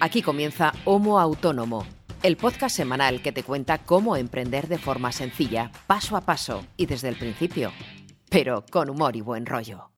[0.00, 1.86] Aquí comienza Homo Autónomo,
[2.22, 6.86] el podcast semanal que te cuenta cómo emprender de forma sencilla, paso a paso y
[6.86, 7.72] desde el principio,
[8.30, 9.90] pero con humor y buen rollo.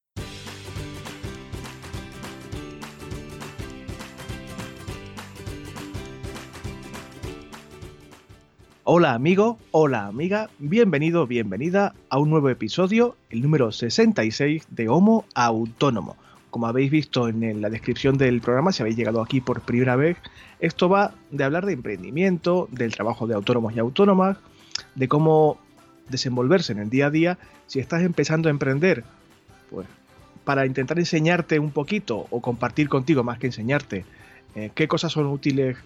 [8.89, 15.25] Hola amigo, hola amiga, bienvenido, bienvenida a un nuevo episodio, el número 66 de Homo
[15.35, 16.17] Autónomo.
[16.57, 20.17] Como habéis visto en la descripción del programa, si habéis llegado aquí por primera vez,
[20.59, 24.39] esto va de hablar de emprendimiento, del trabajo de autónomos y autónomas,
[24.95, 25.59] de cómo
[26.09, 29.05] desenvolverse en el día a día si estás empezando a emprender.
[29.69, 29.87] Pues
[30.45, 34.07] para intentar enseñarte un poquito o compartir contigo más que enseñarte
[34.55, 35.77] eh, qué cosas son útiles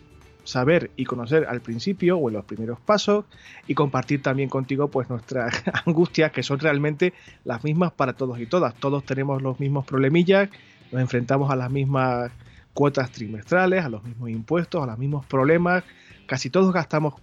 [0.45, 3.25] saber y conocer al principio o en los primeros pasos
[3.67, 7.13] y compartir también contigo pues nuestras angustias que son realmente
[7.45, 8.75] las mismas para todos y todas.
[8.75, 10.49] Todos tenemos los mismos problemillas,
[10.93, 12.33] nos enfrentamos a las mismas
[12.75, 15.85] cuotas trimestrales, a los mismos impuestos, a los mismos problemas,
[16.27, 17.15] casi todos gastamos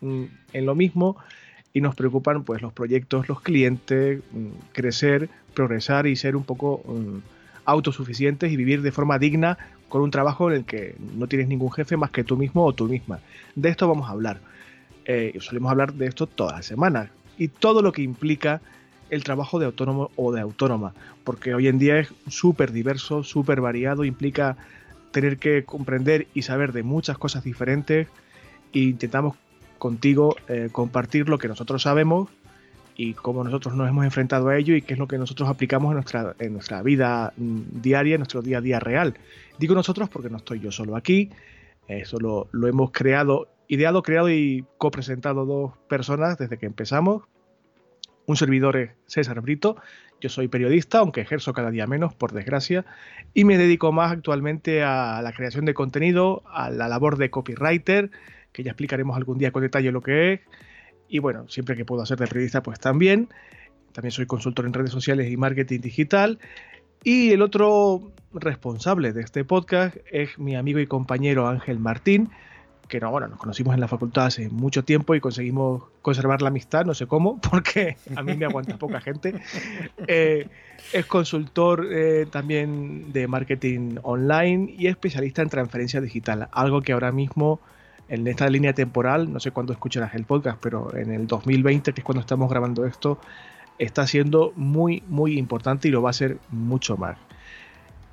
[0.00, 1.16] mm, en lo mismo
[1.72, 6.82] y nos preocupan pues los proyectos, los clientes, mm, crecer, progresar y ser un poco
[6.86, 7.18] mm,
[7.64, 9.58] autosuficientes y vivir de forma digna
[9.92, 12.72] con un trabajo en el que no tienes ningún jefe más que tú mismo o
[12.72, 13.20] tú misma.
[13.54, 14.40] De esto vamos a hablar.
[15.04, 18.62] Eh, solemos hablar de esto todas las semanas y todo lo que implica
[19.10, 23.60] el trabajo de autónomo o de autónoma, porque hoy en día es súper diverso, súper
[23.60, 24.56] variado, implica
[25.10, 28.08] tener que comprender y saber de muchas cosas diferentes
[28.72, 29.36] e intentamos
[29.76, 32.30] contigo eh, compartir lo que nosotros sabemos
[32.96, 35.90] y cómo nosotros nos hemos enfrentado a ello y qué es lo que nosotros aplicamos
[35.90, 39.14] en nuestra, en nuestra vida mm, diaria, en nuestro día a día real.
[39.58, 41.30] Digo nosotros porque no estoy yo solo aquí,
[41.88, 47.24] eso lo, lo hemos creado, ideado, creado y copresentado dos personas desde que empezamos.
[48.26, 49.76] Un servidor es César Brito,
[50.20, 52.84] yo soy periodista, aunque ejerzo cada día menos, por desgracia,
[53.34, 58.10] y me dedico más actualmente a la creación de contenido, a la labor de copywriter,
[58.52, 60.40] que ya explicaremos algún día con detalle lo que es,
[61.08, 63.28] y bueno, siempre que puedo hacer de periodista, pues también.
[63.92, 66.38] También soy consultor en redes sociales y marketing digital.
[67.04, 72.30] Y el otro responsable de este podcast es mi amigo y compañero Ángel Martín,
[72.86, 76.48] que no, bueno, nos conocimos en la facultad hace mucho tiempo y conseguimos conservar la
[76.48, 79.34] amistad, no sé cómo, porque a mí me aguanta poca gente.
[80.06, 80.46] Eh,
[80.92, 87.10] es consultor eh, también de marketing online y especialista en transferencia digital, algo que ahora
[87.10, 87.60] mismo
[88.08, 92.00] en esta línea temporal, no sé cuándo escucharás el podcast, pero en el 2020, que
[92.00, 93.18] es cuando estamos grabando esto,
[93.78, 97.18] está siendo muy, muy importante y lo va a ser mucho más.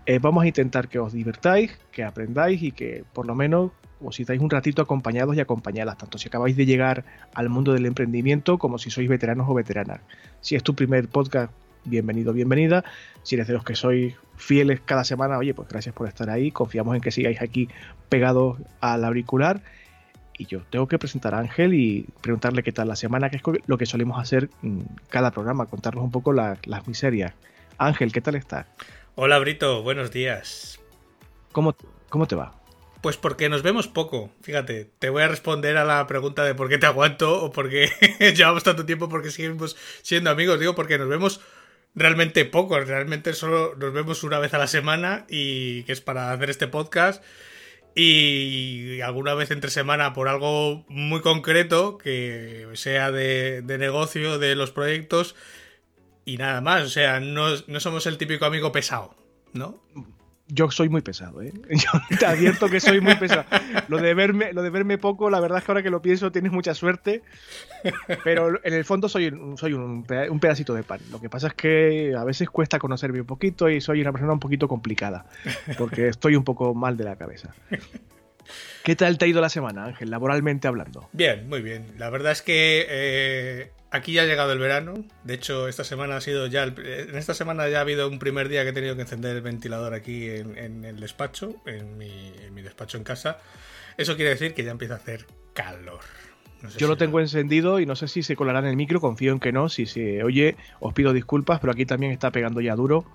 [0.05, 3.71] Eh, vamos a intentar que os divertáis, que aprendáis y que por lo menos
[4.01, 7.03] os sigáis un ratito acompañados y acompañadas, tanto si acabáis de llegar
[7.33, 10.01] al mundo del emprendimiento como si sois veteranos o veteranas.
[10.41, 11.51] Si es tu primer podcast,
[11.85, 12.83] bienvenido, bienvenida.
[13.23, 16.49] Si eres de los que sois fieles cada semana, oye, pues gracias por estar ahí.
[16.49, 17.67] Confiamos en que sigáis aquí
[18.07, 19.61] pegados al auricular
[20.39, 23.43] y yo tengo que presentar a Ángel y preguntarle qué tal la semana, que es
[23.67, 27.33] lo que solemos hacer en cada programa, contarnos un poco las miserias.
[27.77, 28.65] Ángel, ¿qué tal estás?
[29.15, 30.79] Hola Brito, buenos días.
[31.51, 31.75] ¿Cómo,
[32.07, 32.55] ¿Cómo te va?
[33.01, 34.31] Pues porque nos vemos poco.
[34.41, 37.69] Fíjate, te voy a responder a la pregunta de por qué te aguanto o por
[37.69, 37.89] qué
[38.35, 40.59] llevamos tanto tiempo, porque seguimos siendo amigos.
[40.59, 41.41] Digo, porque nos vemos
[41.95, 42.79] realmente poco.
[42.79, 46.67] Realmente solo nos vemos una vez a la semana y que es para hacer este
[46.67, 47.21] podcast
[47.95, 54.71] y alguna vez entre semana por algo muy concreto, que sea de, negocio, de los
[54.71, 55.35] proyectos
[56.25, 56.83] y nada más.
[56.83, 59.15] O sea, no, no somos el típico amigo pesado,
[59.53, 59.81] ¿no?
[60.49, 61.53] Yo soy muy pesado, ¿eh?
[61.69, 63.45] Yo te advierto que soy muy pesado.
[63.87, 66.31] Lo de verme, lo de verme poco, la verdad es que ahora que lo pienso
[66.31, 67.21] tienes mucha suerte,
[68.23, 70.99] pero en el fondo soy, soy un, pedacito de pan.
[71.11, 74.33] Lo que pasa es que a veces cuesta conocerme un poquito y soy una persona
[74.33, 75.25] un poquito complicada,
[75.77, 77.53] porque estoy un poco mal de la cabeza.
[78.83, 81.09] ¿Qué tal te ha ido la semana, Ángel, laboralmente hablando?
[81.13, 81.93] Bien, muy bien.
[81.97, 85.05] La verdad es que eh, aquí ya ha llegado el verano.
[85.23, 86.63] De hecho, esta semana ha sido ya.
[86.63, 89.41] en esta semana ya ha habido un primer día que he tenido que encender el
[89.41, 93.39] ventilador aquí en, el despacho, en mi, despacho en casa.
[93.97, 96.01] Eso quiere decir que ya empieza a hacer calor.
[96.77, 99.39] Yo lo tengo encendido y no sé si se colará en el micro, confío en
[99.39, 99.69] que no.
[99.69, 103.05] Si se oye, os pido disculpas, pero aquí también está pegando ya duro.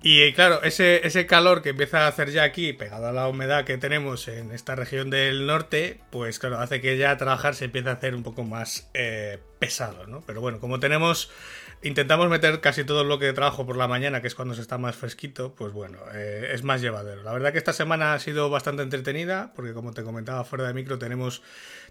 [0.00, 3.64] Y claro, ese, ese calor que empieza a hacer ya aquí, pegado a la humedad
[3.64, 7.88] que tenemos en esta región del norte, pues claro, hace que ya trabajar se empiece
[7.88, 10.22] a hacer un poco más eh, pesado, ¿no?
[10.24, 11.30] Pero bueno, como tenemos
[11.80, 14.60] Intentamos meter casi todo el bloque de trabajo por la mañana, que es cuando se
[14.62, 17.22] está más fresquito, pues bueno, eh, es más llevadero.
[17.22, 20.74] La verdad que esta semana ha sido bastante entretenida, porque como te comentaba fuera de
[20.74, 21.40] micro, tenemos,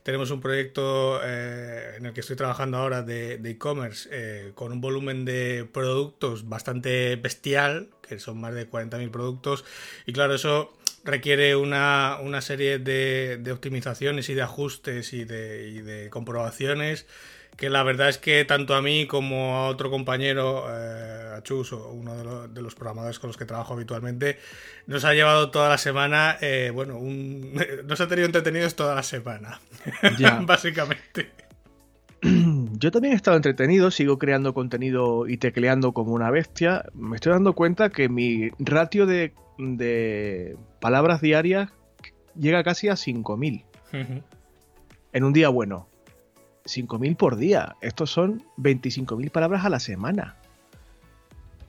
[0.03, 4.81] tenemos un proyecto eh, en el que estoy trabajando ahora de e-commerce eh, con un
[4.81, 9.63] volumen de productos bastante bestial, que son más de 40.000 productos,
[10.05, 10.73] y claro, eso
[11.05, 17.05] requiere una, serie de, optimizaciones y de ajustes y de, y de comprobaciones
[17.57, 21.71] que la verdad es que tanto a mí como a otro compañero, eh, a Chus,
[21.71, 24.37] uno de, los programadores con los que trabajo habitualmente,
[24.85, 29.03] nos ha llevado toda la semana, eh, bueno, un, nos ha tenido entretenidos toda la
[29.03, 29.59] semana,
[30.45, 31.31] básicamente.
[32.21, 36.85] Yo también he estado entretenido, sigo creando contenido y tecleando como una bestia.
[36.93, 39.33] Me estoy dando cuenta que mi ratio de,
[40.79, 41.71] palabras diarias
[42.39, 43.63] llega casi a 5.000
[45.13, 45.87] en un día bueno.
[46.67, 47.75] 5.000 por día.
[47.81, 50.35] Estos son 25.000 palabras a la semana.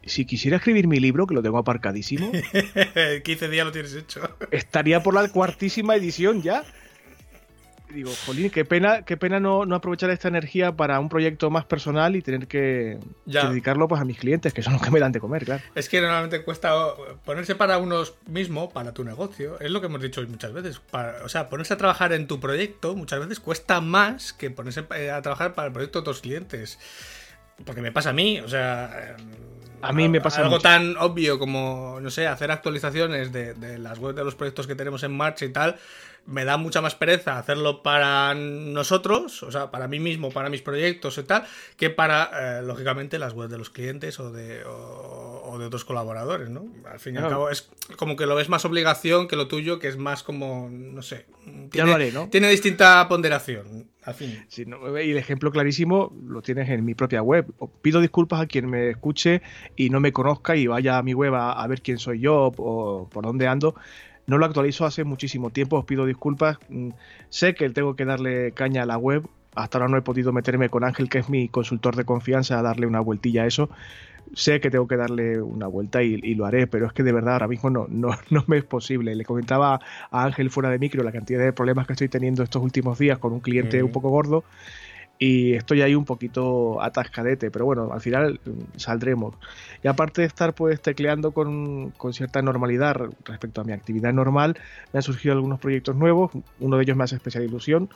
[0.05, 2.31] Si quisiera escribir mi libro, que lo tengo aparcadísimo.
[3.25, 4.21] 15 días lo tienes hecho.
[4.50, 6.65] estaría por la cuartísima edición ya
[7.93, 12.17] digo, jolín, qué pena, qué pena no, aprovechar esta energía para un proyecto más personal
[12.17, 15.20] y tener que, dedicarlo pues, a mis clientes, que son los que me dan de
[15.20, 15.62] comer, claro.
[15.75, 16.75] Es que normalmente cuesta
[17.25, 20.81] ponerse para uno mismo, para tu negocio, es lo que hemos dicho muchas veces.
[21.25, 25.11] o sea, ponerse a trabajar en tu proyecto muchas veces cuesta más que ponerse eh,
[25.11, 26.79] a trabajar para el proyecto de otros clientes.
[27.64, 29.17] Porque me pasa a mí, o sea...
[29.81, 33.99] A mí me pasa algo tan obvio como, no sé, hacer actualizaciones de, de las
[33.99, 35.79] webs de los proyectos que tenemos en marcha y tal
[36.29, 40.61] me da mucha más pereza hacerlo para nosotros, o sea, para mí mismo, para mis
[40.61, 41.45] proyectos y tal,
[41.77, 46.51] que para, eh, lógicamente, las webs de los clientes o de, o, de otros colaboradores,
[46.51, 46.67] ¿no?
[46.85, 49.79] Al fin y al cabo, es como que lo ves más obligación que lo tuyo,
[49.79, 51.25] que es más como, no sé.
[51.45, 52.29] Tiene, ya lo haré, ¿no?
[52.29, 54.47] Tiene distinta ponderación, al fin.
[54.55, 54.63] y
[55.11, 57.47] el ejemplo clarísimo lo tienes en mi propia web.
[57.81, 59.41] Pido disculpas a quien me escuche
[59.77, 63.09] y no me conozca y vaya a mi web a ver quién soy yo o
[63.11, 63.75] por dónde ando
[64.29, 66.59] no lo actualizo hace muchísimo tiempo, os pido disculpas.
[66.69, 66.91] Mm,
[67.31, 69.27] sé que tengo que darle caña a la web.
[69.55, 72.63] Hasta ahora no he podido meterme con Ángel, que es mi consultor de confianza, a
[72.63, 73.71] darle una vueltilla a eso.
[74.35, 77.33] Sé que tengo que darle una vuelta y, lo haré, pero es que de verdad
[77.33, 79.15] ahora mismo no, no, no, me es posible.
[79.15, 79.81] Le comentaba
[80.11, 83.19] a Ángel fuera de micro la cantidad de problemas que estoy teniendo estos últimos días
[83.19, 84.45] con un cliente un poco gordo
[85.19, 89.35] y estoy ahí un poquito atascadete, pero bueno, al final mm, saldremos.
[89.82, 94.56] Y aparte de estar pues tecleando con, cierta normalidad respecto a mi actividad normal,
[94.93, 96.31] me han surgido algunos proyectos nuevos,
[96.61, 97.88] uno de ellos me hace especial ilusión,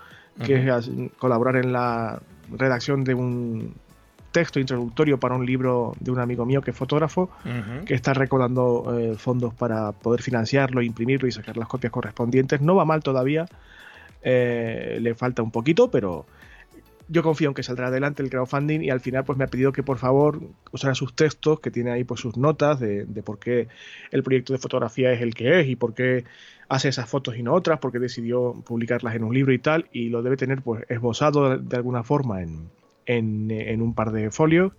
[0.45, 2.21] que es colaborar en la
[2.51, 3.75] redacción de un
[4.33, 7.31] texto introductorio para un libro de un amigo mío que es fotógrafo,
[7.85, 12.61] que está recaudando eh, fondos para poder financiarlo, imprimirlo y sacar las copias correspondientes.
[12.63, 13.47] No va mal todavía,
[14.23, 16.25] eh, le falta un poquito, pero
[17.09, 19.73] yo confío en que saldrá adelante el crowdfunding y al final pues me ha pedido
[19.73, 20.41] que por favor
[20.71, 23.69] usara sus textos, que tiene ahí pues sus notas de, por qué
[24.11, 26.25] el proyecto de fotografía es el que es y por qué
[26.69, 30.09] hace esas fotos y no otras, porque decidió publicarlas en un libro y tal, y
[30.09, 32.71] lo debe tener pues esbozado de, alguna forma en,
[33.07, 34.73] en, un par de folios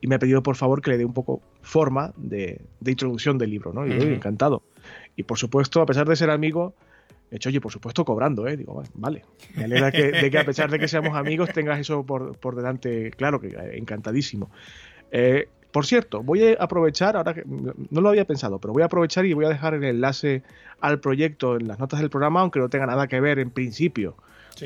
[0.00, 3.50] y me ha pedido por favor que le dé un poco forma de, introducción del
[3.50, 3.86] libro, ¿no?
[3.86, 4.62] Y encantado.
[5.16, 6.74] Y por supuesto, a pesar de ser amigo,
[7.30, 8.56] de hecho, oye, por supuesto, cobrando, ¿eh?
[8.56, 9.24] Digo, vale.
[9.54, 13.10] Me alegra que, de que a pesar de que seamos amigos tengas eso por, delante,
[13.10, 14.50] claro, que eh, encantadísimo.
[15.10, 18.86] Eh, por cierto, voy a aprovechar, ahora que no lo había pensado, pero voy a
[18.86, 20.42] aprovechar y voy a dejar el enlace
[20.80, 24.16] al proyecto en las notas del programa, aunque no tenga nada que ver en principio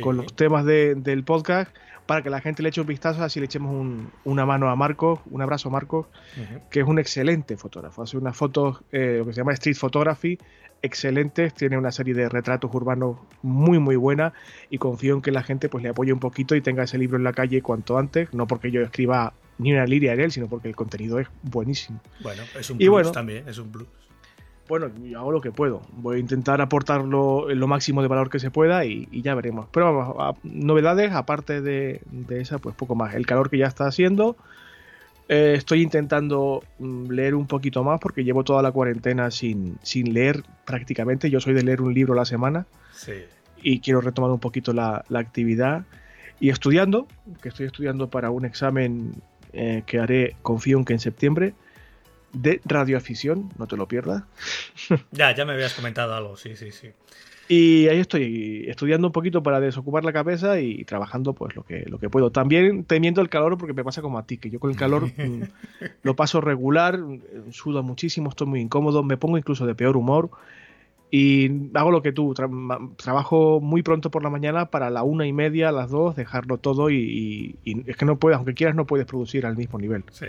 [0.00, 1.74] con los temas del podcast,
[2.06, 3.87] para que la gente le eche un vistazo, así le echemos
[4.25, 6.06] una mano a Marcos, un abrazo a Marcos,
[6.70, 8.02] que es un excelente fotógrafo.
[8.02, 10.38] Hace unas fotos, eh, lo que se llama street photography,
[10.82, 14.32] excelentes, tiene una serie de retratos urbanos muy muy buena
[14.69, 17.17] y confío en que la gente pues le apoye un poquito y tenga ese libro
[17.17, 20.48] en la calle cuanto antes, no porque yo escriba ni una liria en él, sino
[20.48, 22.00] porque el contenido es buenísimo.
[22.20, 23.86] Bueno, es un plus también, es un plus.
[24.72, 25.82] Bueno, yo hago lo que puedo.
[25.98, 29.69] Voy a intentar aportar lo, máximo de valor que se pueda y, ya veremos.
[29.70, 33.14] Pero vamos, novedades, aparte de, de, esa, pues poco más.
[33.14, 34.34] El calor que ya está haciendo,
[35.29, 40.14] eh, estoy intentando mm, leer un poquito más porque llevo toda la cuarentena sin, sin
[40.14, 41.29] leer prácticamente.
[41.29, 42.64] Yo soy de leer un libro a la semana.
[43.62, 45.84] Y quiero retomar un poquito la, actividad.
[46.41, 47.06] Y estudiando,
[47.43, 49.17] que estoy estudiando para un examen
[49.52, 51.52] eh, que haré, confío en que en septiembre,
[52.32, 54.24] de radioafición, no te lo pierdas.
[55.10, 56.89] ya, ya me habías comentado algo, sí, sí, sí.
[57.48, 61.84] Y ahí estoy estudiando un poquito para desocupar la cabeza y trabajando pues lo que,
[61.86, 62.31] lo que puedo.
[62.31, 65.06] También temiendo el calor porque me pasa como a ti, que yo con el calor
[65.19, 65.43] mm,
[66.03, 66.98] lo paso regular,
[67.51, 70.31] sudo muchísimo, estoy muy incómodo, me pongo incluso de peor humor
[71.10, 72.32] y hago lo que tú,
[72.96, 76.89] trabajo muy pronto por la mañana para la una y media, las dos, dejarlo todo
[76.89, 77.55] y,
[77.86, 80.05] es que no puedes, aunque quieras, no puedes producir al mismo nivel.
[80.10, 80.29] Sí.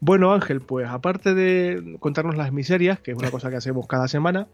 [0.00, 4.08] Bueno, Ángel, pues aparte de contarnos las miserias, que es una cosa que hacemos cada
[4.08, 4.48] semana,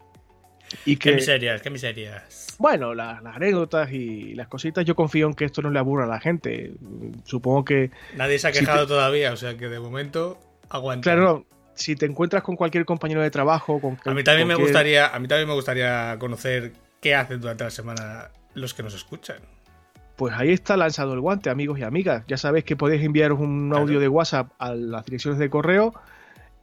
[0.84, 1.62] y que, ¿Qué miserias?
[1.62, 2.56] ¿Qué miserias?
[2.58, 6.08] Bueno, las, anécdotas y las cositas, yo confío en que esto no le aburra a
[6.08, 6.72] la gente.
[7.24, 7.90] Supongo que...
[8.16, 11.02] Nadie se ha quejado todavía, o sea que de momento aguanta.
[11.02, 15.08] Claro, si te encuentras con cualquier compañero de trabajo, con a mí también me gustaría,
[15.08, 19.38] a mí también me gustaría conocer qué hacen durante la semana los que nos escuchan.
[20.16, 22.24] Pues ahí está lanzado el guante, amigos y amigas.
[22.28, 25.92] Ya sabéis que podéis enviaros un audio de WhatsApp a las direcciones de correo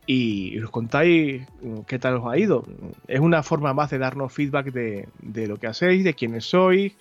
[0.06, 2.66] y os contáis mm, qué tal os ha ido.
[3.08, 6.94] Es una forma más de darnos feedback de, lo que hacéis, de quiénes sois,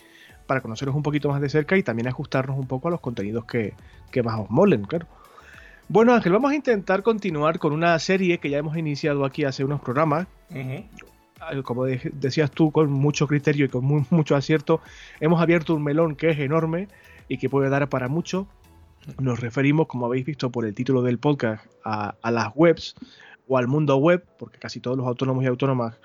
[0.47, 3.45] para conoceros un poquito más de cerca y también ajustarnos un poco a los contenidos
[3.45, 3.75] que,
[4.23, 5.07] más os molen, claro.
[5.88, 9.64] Bueno, Ángel, vamos a intentar continuar con una serie que ya hemos iniciado aquí hace
[9.64, 10.28] unos programas.
[11.64, 14.80] Como decías tú, con mucho criterio y con mucho acierto,
[15.20, 16.88] hemos abierto un melón que es enorme
[17.28, 18.47] y que puede dar para mucho.
[19.18, 22.94] Nos referimos, como habéis visto por el título del podcast, a, las webs
[23.49, 25.97] o al mundo web, porque casi todos los autónomos y autónomas,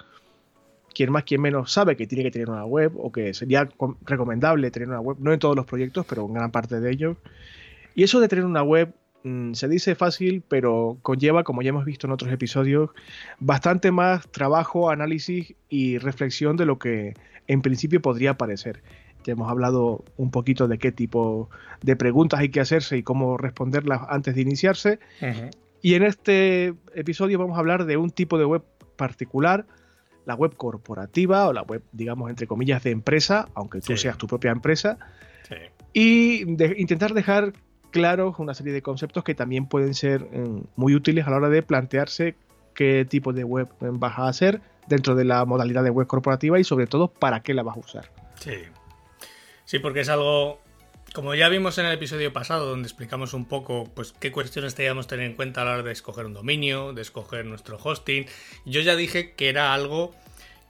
[0.93, 3.67] quien más, quien menos, sabe que tiene que tener una web o que sería
[4.05, 7.17] recomendable tener una web, no en todos los proyectos, pero en gran parte de ellos.
[7.93, 8.93] Y eso de tener una web
[9.25, 12.91] mm, se dice fácil, pero conlleva, como ya hemos visto en otros episodios,
[13.39, 17.13] bastante más trabajo, análisis y reflexión de lo que
[17.47, 18.81] en principio podría parecer.
[19.25, 21.49] Ya hemos hablado un poquito de qué tipo
[21.81, 24.99] de preguntas hay que hacerse y cómo responderlas antes de iniciarse.
[25.81, 28.63] Y en este episodio vamos a hablar de un tipo de web
[28.95, 29.65] particular,
[30.25, 34.27] la web corporativa o la web, digamos, entre comillas, de empresa, aunque tú seas tu
[34.27, 34.97] propia empresa.
[35.93, 36.43] Y
[36.79, 37.53] intentar dejar
[37.95, 41.47] claros una serie de conceptos que también pueden ser mm, muy útiles a la hora
[41.47, 42.35] de plantearse
[42.73, 46.65] qué tipo de web vas a hacer dentro de la modalidad de web corporativa y
[46.65, 48.11] sobre todo para qué la vas a usar.
[48.37, 48.55] Sí.
[49.63, 50.59] Sí, porque es algo,
[51.13, 55.05] como ya vimos en el episodio pasado, donde explicamos un poco pues, qué cuestiones teníamos
[55.05, 58.25] que tener en cuenta a la hora de escoger un dominio, de escoger nuestro hosting,
[58.65, 60.13] yo ya dije que era algo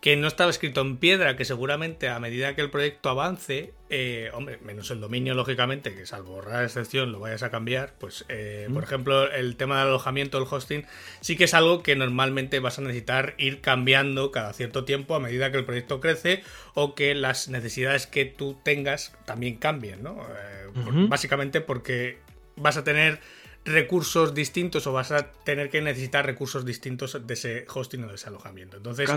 [0.06, 4.30] que no estaba escrito en piedra, que seguramente a medida que el proyecto avance, eh,
[4.34, 8.70] hombre, menos el dominio, lógicamente, que salvo rara excepción lo vayas a cambiar, pues, eh,
[8.72, 10.86] por ejemplo, el tema del alojamiento, el hosting,
[11.22, 15.20] sí que es algo que normalmente vas a necesitar ir cambiando cada cierto tiempo a
[15.20, 16.44] medida que el proyecto crece
[16.76, 20.22] o que las necesidades que tú tengas también cambien, ¿no?
[20.22, 22.20] Eh, básicamente porque
[22.58, 23.22] vas a tener
[23.66, 28.16] recursos distintos o vas a tener que necesitar recursos distintos de ese hosting o de
[28.16, 28.78] ese alojamiento.
[28.78, 29.10] Entonces,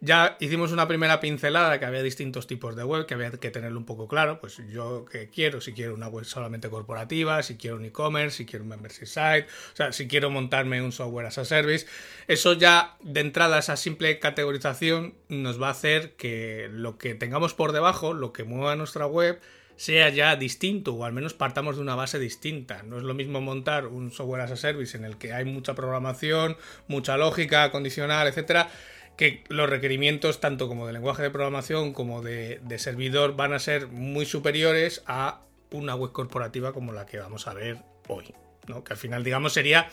[0.00, 3.76] ya hicimos una primera pincelada que había distintos tipos de web, que había que tenerlo
[3.76, 4.40] un poco claro.
[4.40, 8.46] Pues yo que quiero, si quiero una web solamente corporativa, si quiero un e-commerce, si
[8.46, 11.86] quiero un membership site, o sea, si quiero montarme un software as a service.
[12.28, 17.52] Eso ya de entrada, esa simple categorización nos va a hacer que lo que tengamos
[17.54, 19.40] por debajo, lo que mueva nuestra web,
[19.78, 22.82] sea ya distinto o al menos partamos de una base distinta.
[22.82, 25.76] No es lo mismo montar un software as a service en el que hay mucha
[25.76, 26.56] programación,
[26.88, 28.68] mucha lógica condicional, etcétera,
[29.16, 33.86] que los requerimientos tanto como de lenguaje de programación como de, servidor van a ser
[33.86, 38.34] muy superiores a una web corporativa como la que vamos a ver hoy.
[38.66, 38.82] ¿no?
[38.82, 39.90] Que al final, digamos, sería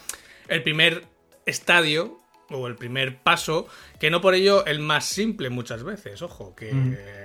[0.48, 1.04] el primer
[1.46, 3.68] estadio o el primer paso,
[4.00, 7.25] que no por ello el más simple muchas veces, ojo, que mm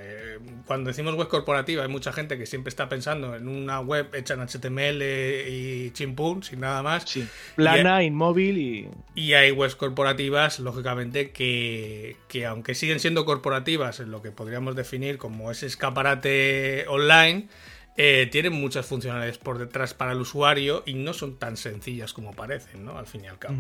[0.67, 4.35] cuando decimos web corporativa, hay mucha gente que siempre está pensando en una web hecha
[4.35, 7.05] en HTML y chimpún, sin nada más.
[7.07, 7.27] Sí.
[7.57, 8.89] Plana, inmóvil y.
[9.15, 14.77] Y hay webs corporativas, lógicamente, que, que aunque siguen siendo corporativas en lo que podríamos
[14.77, 17.49] definir como ese escaparate online,
[17.97, 22.33] eh, tienen muchas funcionalidades por detrás para el usuario y no son tan sencillas como
[22.33, 22.97] parecen, ¿no?
[22.97, 23.57] Al fin y al cabo.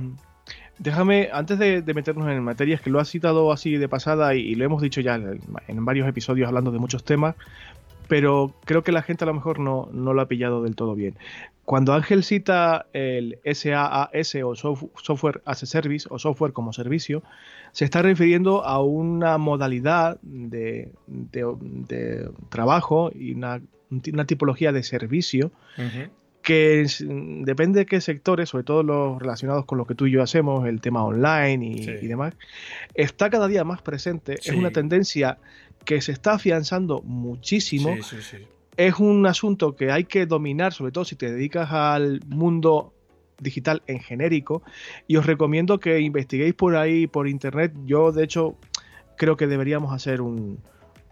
[0.80, 4.64] Déjame, antes de, meternos en materias, que lo has citado así de pasada y, lo
[4.64, 7.34] hemos dicho ya en, varios episodios hablando de muchos temas,
[8.08, 10.94] pero creo que la gente a lo mejor no, no lo ha pillado del todo
[10.94, 11.16] bien.
[11.66, 17.22] Cuando Ángel cita el SaaS o Software as a Service o software como servicio,
[17.72, 20.90] se está refiriendo a una modalidad de,
[22.48, 23.60] trabajo y una,
[24.26, 25.52] tipología de servicio
[26.42, 30.12] que mm, depende de qué sectores, sobre todo los relacionados con lo que tú y
[30.12, 32.34] yo hacemos, el tema online y, demás,
[32.94, 34.34] está cada día más presente.
[34.34, 35.38] Es una tendencia
[35.84, 37.94] que se está afianzando muchísimo.
[38.76, 42.92] es un asunto que hay que dominar, sobre todo si te dedicas al mundo
[43.38, 44.62] digital en genérico.
[45.06, 47.72] Y os recomiendo que investiguéis por ahí, por internet.
[47.84, 48.56] Yo, de hecho,
[49.16, 50.58] creo que deberíamos hacer un,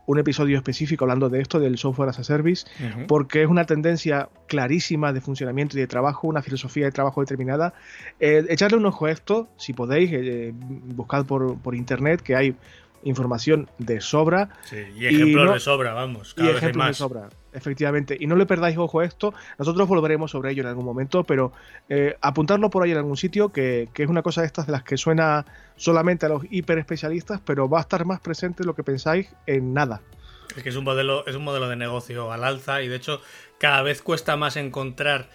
[0.09, 2.67] un episodio específico hablando de esto, del software as a service,
[3.07, 7.75] porque es una tendencia clarísima de funcionamiento y de trabajo, una filosofía de trabajo determinada.
[8.19, 12.57] Eh, echarle un ojo a esto, si podéis, eh, buscad por, por internet que hay
[13.03, 14.51] información de sobra.
[14.73, 16.35] y ejemplos de sobra, vamos.
[16.37, 18.17] y ejemplos de sobra, efectivamente.
[18.19, 19.35] Y no le perdáis ojo a esto.
[19.59, 21.53] Nosotros volveremos sobre ello en algún momento, pero
[21.89, 24.83] eh, apuntarlo por ahí en algún sitio, que, es una cosa de estas de las
[24.83, 28.83] que suena solamente a los hiper especialistas, pero va a estar más presente lo que
[28.83, 30.01] pensáis en nada.
[30.57, 33.21] Es que es un modelo, es un modelo de negocio al alza y de hecho
[33.59, 35.29] cada vez cuesta más encontrar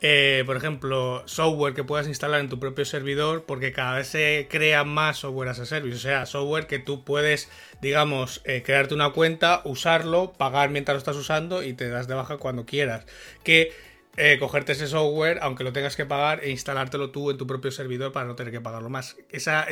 [0.00, 4.46] eh, por ejemplo, software que puedas instalar en tu propio servidor, porque cada vez se
[4.48, 7.48] crea más software as a service, o sea, software que tú puedes,
[7.82, 12.14] digamos, eh, crearte una cuenta, usarlo, pagar mientras lo estás usando y te das de
[12.14, 13.06] baja cuando quieras.
[13.42, 13.72] Que
[14.16, 17.72] eh, cogerte ese software, aunque lo tengas que pagar, e instalártelo tú en tu propio
[17.72, 19.16] servidor para no tener que pagarlo más.
[19.30, 19.64] Esa,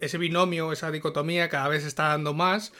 [0.00, 2.72] ese binomio, esa dicotomía cada vez está dando más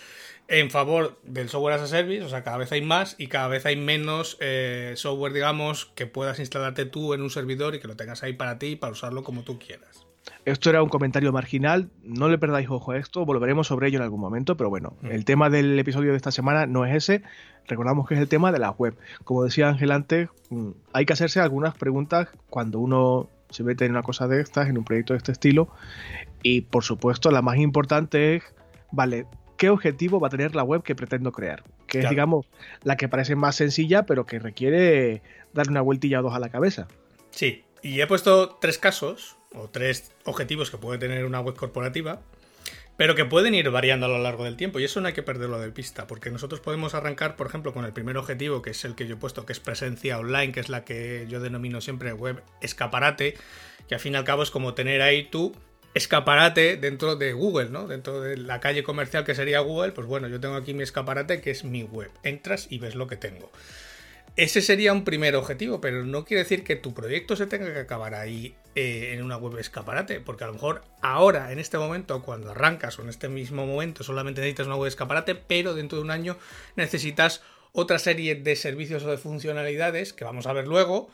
[0.49, 3.49] en favor del software as a service, o sea, cada vez hay más y cada
[3.49, 7.89] vez hay menos eh, software, digamos, que puedas instalarte tú en un servidor y que
[7.89, 10.07] lo tengas ahí para ti para usarlo como tú quieras.
[10.45, 14.05] Esto era un comentario marginal, no le perdáis ojo a esto, volveremos sobre ello en
[14.05, 15.07] algún momento, pero bueno, mm.
[15.07, 17.23] el tema del episodio de esta semana no es ese,
[17.67, 18.97] recordamos que es el tema de la web.
[19.25, 23.93] Como decía Ángel antes, mm, hay que hacerse algunas preguntas cuando uno se mete en
[23.93, 25.69] una cosa de estas, en un proyecto de este estilo,
[26.43, 28.43] y por supuesto la más importante es,
[28.93, 29.27] vale,
[29.65, 31.63] qué objetivo va a tener la web que pretendo crear.
[31.87, 32.45] Que es, digamos,
[32.83, 35.23] la que parece más sencilla, pero que requiere
[35.55, 36.87] darle una vueltilla o dos a la cabeza.
[37.31, 42.21] Sí, y he puesto tres casos, o tres objetivos que puede tener una web corporativa,
[42.99, 45.23] pero que pueden ir variando a lo largo del tiempo, y eso no hay que
[45.23, 48.85] perderlo de vista, porque nosotros podemos arrancar, por ejemplo, con el primer objetivo, que es
[48.85, 51.81] el que yo he puesto, que es presencia online, que es la que yo denomino
[51.81, 53.35] siempre web escaparate,
[53.89, 55.55] que al fin y al cabo es como tener ahí tú
[55.95, 57.87] escaparate dentro de Google, ¿no?
[57.87, 61.41] Dentro de la calle comercial que sería Google, pues bueno, yo tengo aquí mi escaparate
[61.41, 62.11] que es mi web.
[62.23, 63.51] Entras y ves lo que tengo.
[64.37, 67.79] Ese sería un primer objetivo, pero no quiere decir que tu proyecto se tenga que
[67.79, 72.21] acabar ahí eh, en una web escaparate, porque a lo mejor ahora, en este momento,
[72.23, 76.05] cuando arrancas o en este mismo momento, solamente necesitas una web escaparate, pero dentro de
[76.05, 76.37] un año
[76.75, 81.11] necesitas otra serie de servicios o de funcionalidades que vamos a ver luego,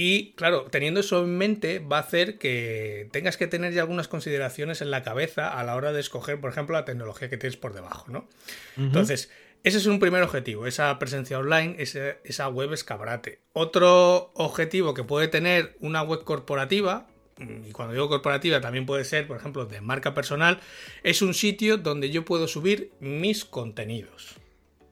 [0.00, 4.06] y claro, teniendo eso en mente va a hacer que tengas que tener ya algunas
[4.06, 7.56] consideraciones en la cabeza a la hora de escoger, por ejemplo, la tecnología que tienes
[7.56, 8.28] por debajo, ¿no?
[8.76, 9.28] Entonces,
[9.64, 13.40] ese es un primer objetivo, esa presencia online, esa web escabrate.
[13.54, 19.26] Otro objetivo que puede tener una web corporativa, y cuando digo corporativa también puede ser,
[19.26, 20.60] por ejemplo, de marca personal,
[21.02, 24.36] es un sitio donde yo puedo subir mis contenidos.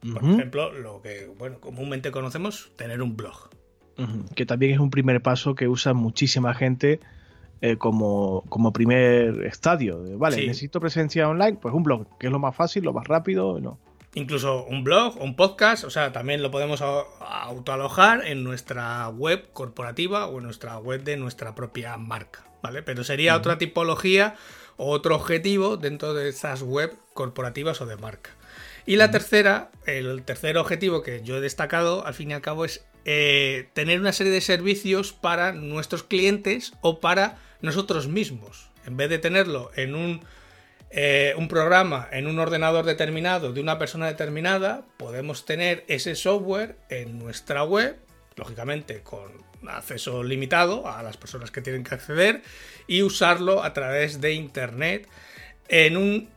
[0.00, 3.50] Por ejemplo, lo que, bueno, comúnmente conocemos, tener un blog.
[4.35, 7.00] Que también es un primer paso que usa muchísima gente
[7.63, 10.02] eh, como, como, primer estadio.
[10.19, 13.59] Vale, necesito presencia online, pues un blog, que es lo más fácil, lo más rápido,
[13.61, 13.78] ¿no?
[14.15, 20.26] Incluso un blog, un podcast, o sea, también lo podemos autoalojar en nuestra web corporativa
[20.26, 22.82] o en nuestra web de nuestra propia marca, ¿vale?
[22.82, 24.35] Pero sería otra tipología
[24.78, 28.30] o otro objetivo dentro de esas web corporativas o de marca.
[28.87, 32.65] Y la tercera, el tercer objetivo que yo he destacado, al fin y al cabo,
[32.65, 38.69] es eh, tener una serie de servicios para nuestros clientes o para nosotros mismos.
[38.84, 40.25] En vez de tenerlo en un,
[40.90, 46.78] eh, un programa, en un ordenador determinado de una persona determinada, podemos tener ese software
[46.88, 47.97] en nuestra web,
[48.34, 49.30] lógicamente con
[49.69, 52.42] acceso limitado a las personas que tienen que acceder,
[52.88, 55.06] y usarlo a través de Internet
[55.69, 56.28] en un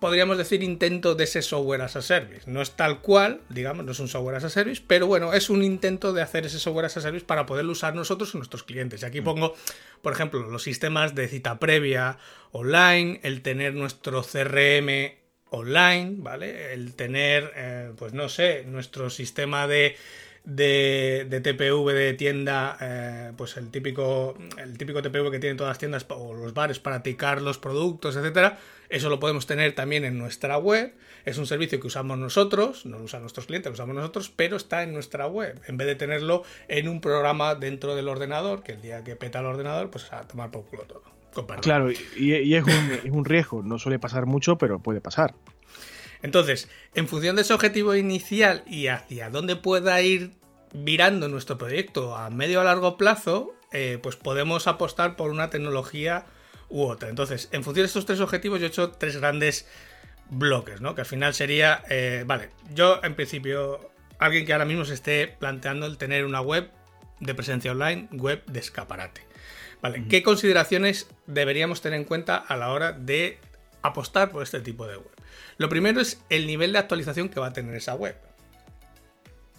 [0.00, 2.50] podríamos decir, intento de ese software as a service.
[2.50, 5.50] No es tal cual, digamos, no es un software as a service, pero bueno, es
[5.50, 8.62] un intento de hacer ese software as a service para poderlo usar nosotros y nuestros
[8.62, 9.02] clientes.
[9.02, 9.24] Y aquí mm.
[9.24, 9.54] pongo,
[10.02, 12.18] por ejemplo, los sistemas de cita previa
[12.52, 15.12] online, el tener nuestro CRM
[15.50, 16.72] online, ¿vale?
[16.72, 19.96] El tener, eh, pues no sé, nuestro sistema de
[20.48, 25.72] de, de, TPV de tienda, eh, pues el típico, el típico TPV que tienen todas
[25.72, 28.58] las tiendas o los bares para ticar los productos, etcétera.
[28.88, 30.94] Eso lo podemos tener también en nuestra web.
[31.26, 34.56] Es un servicio que usamos nosotros, no lo usan nuestros clientes, lo usamos nosotros, pero
[34.56, 35.60] está en nuestra web.
[35.66, 39.40] En vez de tenerlo en un programa dentro del ordenador, que el día que peta
[39.40, 41.02] el ordenador, pues a tomar por culo todo.
[41.60, 42.70] Claro, y, es, un,
[43.04, 43.62] es un riesgo.
[43.62, 45.34] No suele pasar mucho, pero puede pasar.
[46.22, 50.32] Entonces, en función de ese objetivo inicial y hacia dónde pueda ir
[50.72, 56.26] virando nuestro proyecto a medio o largo plazo, eh, pues podemos apostar por una tecnología
[56.68, 57.08] u otra.
[57.08, 59.66] Entonces, en función de estos tres objetivos, yo he hecho tres grandes
[60.30, 60.94] bloques, ¿no?
[60.94, 65.28] Que al final sería, eh, vale, yo en principio, alguien que ahora mismo se esté
[65.38, 66.70] planteando el tener una web
[67.20, 69.22] de presencia online, web de escaparate.
[69.80, 73.38] Vale, ¿qué consideraciones deberíamos tener en cuenta a la hora de
[73.82, 75.17] apostar por este tipo de web?
[75.56, 78.16] Lo primero es el nivel de actualización que va a tener esa web.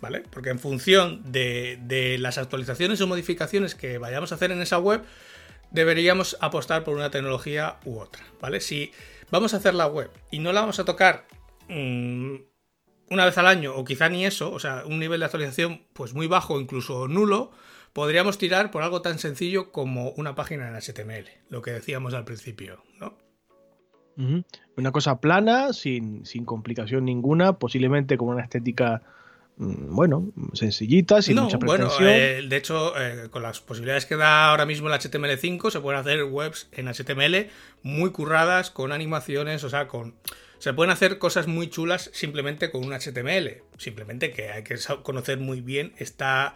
[0.01, 0.23] ¿vale?
[0.29, 5.03] Porque en función de, las actualizaciones o modificaciones que vayamos a hacer en esa web,
[5.71, 8.59] deberíamos apostar por una tecnología u otra, ¿vale?
[8.59, 8.91] Si
[9.29, 11.27] vamos a hacer la web y no la vamos a tocar
[11.67, 12.35] mm,
[13.11, 16.13] una vez al año, o quizá ni eso, o sea, un nivel de actualización pues
[16.13, 17.51] muy bajo, incluso nulo,
[17.93, 22.25] podríamos tirar por algo tan sencillo como una página en HTML, lo que decíamos al
[22.25, 23.17] principio, ¿no?
[24.75, 29.01] Una cosa plana, sin, sin complicación ninguna, posiblemente con una estética
[29.57, 31.99] mm, bueno, sencillitas, sin mucha pretensión.
[31.99, 35.79] Bueno, eh, de hecho, eh, con las posibilidades que da ahora mismo el HTML5, se
[35.79, 37.49] pueden hacer webs en HTML
[37.81, 40.15] muy curradas, con animaciones, o sea, con...
[40.57, 43.63] Se pueden hacer cosas muy chulas simplemente con un HTML.
[43.77, 46.55] Simplemente que hay que conocer muy bien esta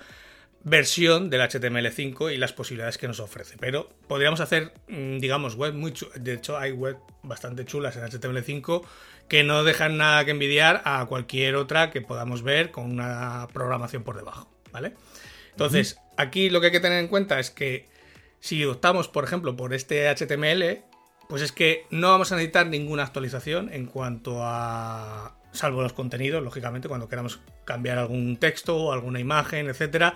[0.64, 3.56] versión del HTML5 y las posibilidades que nos ofrece.
[3.60, 8.84] Pero podríamos hacer, mm, digamos, web muy De hecho, hay web bastante chulas en HTML5
[9.28, 14.04] que no dejan nada que envidiar a cualquier otra que podamos ver con una programación
[14.04, 14.94] por debajo, ¿vale?
[15.52, 17.88] Entonces, aquí lo que hay que tener en cuenta es que
[18.40, 20.84] si optamos, por ejemplo, por este HTML,
[21.30, 26.44] pues es que no vamos a necesitar ninguna actualización en cuanto a salvo los contenidos,
[26.44, 30.16] lógicamente, cuando queramos cambiar algún texto o alguna imagen, etcétera,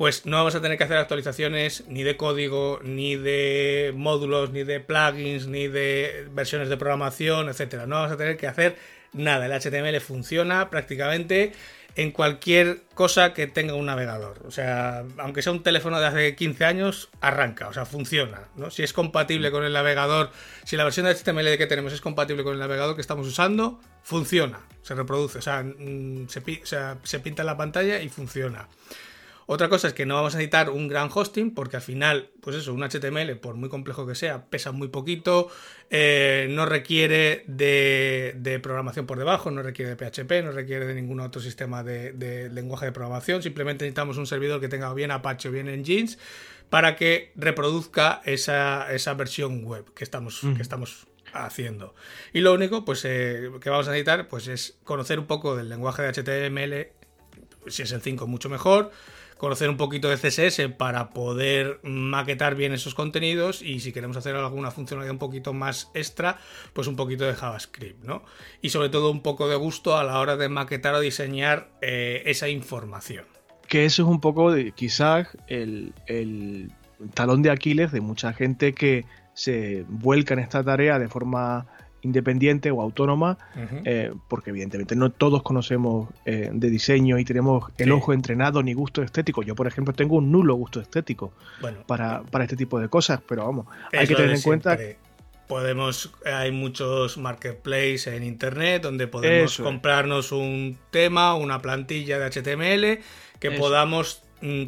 [0.00, 4.64] pues no vamos a tener que hacer actualizaciones ni de código, ni de módulos, ni
[4.64, 7.86] de plugins, ni de versiones de programación, etcétera.
[7.86, 8.78] No vamos a tener que hacer
[9.12, 9.44] nada.
[9.44, 11.52] El HTML funciona prácticamente
[11.96, 14.40] en cualquier cosa que tenga un navegador.
[14.46, 18.44] O sea, aunque sea un teléfono de hace 15 años, arranca, o sea, funciona.
[18.56, 18.70] ¿no?
[18.70, 20.30] Si es compatible con el navegador,
[20.64, 23.78] si la versión de HTML que tenemos es compatible con el navegador que estamos usando,
[24.02, 28.08] funciona, se reproduce, o sea, mm, se, o sea, se pinta en la pantalla y
[28.08, 28.66] funciona.
[29.52, 32.54] Otra cosa es que no vamos a necesitar un gran hosting porque al final, pues
[32.54, 35.48] eso, un HTML, por muy complejo que sea, pesa muy poquito,
[35.90, 41.18] eh, no requiere de, programación por debajo, no requiere de PHP, no requiere de ningún
[41.18, 45.50] otro sistema de, lenguaje de programación, simplemente necesitamos un servidor que tenga bien Apache o
[45.50, 46.16] bien Engines
[46.68, 48.86] para que reproduzca esa,
[49.16, 51.96] versión web que estamos, que estamos haciendo.
[52.32, 55.68] Y lo único pues, eh, que vamos a necesitar pues, es conocer un poco del
[55.68, 56.92] lenguaje de HTML,
[57.68, 58.92] si es el 5 mucho mejor,
[59.40, 64.36] conocer un poquito de CSS para poder maquetar bien esos contenidos y si queremos hacer
[64.36, 66.36] alguna funcionalidad un poquito más extra,
[66.74, 68.22] pues un poquito de JavaScript, ¿no?
[68.60, 72.22] Y sobre todo un poco de gusto a la hora de maquetar o diseñar eh,
[72.26, 73.24] esa información.
[73.66, 75.94] Que eso es un poco quizás el
[77.14, 81.66] talón de Aquiles de mucha gente que se vuelca en esta tarea de forma
[82.02, 83.38] independiente o autónoma,
[83.84, 88.72] eh, porque evidentemente no todos conocemos eh, de diseño y tenemos el ojo entrenado ni
[88.74, 89.42] gusto estético.
[89.42, 91.32] Yo, por ejemplo, tengo un nulo gusto estético
[91.86, 94.78] para, este tipo de cosas, pero vamos, hay que tener en cuenta
[95.46, 103.02] podemos hay muchos marketplaces en internet donde podemos comprarnos un tema una plantilla de HTML
[103.40, 104.22] que podamos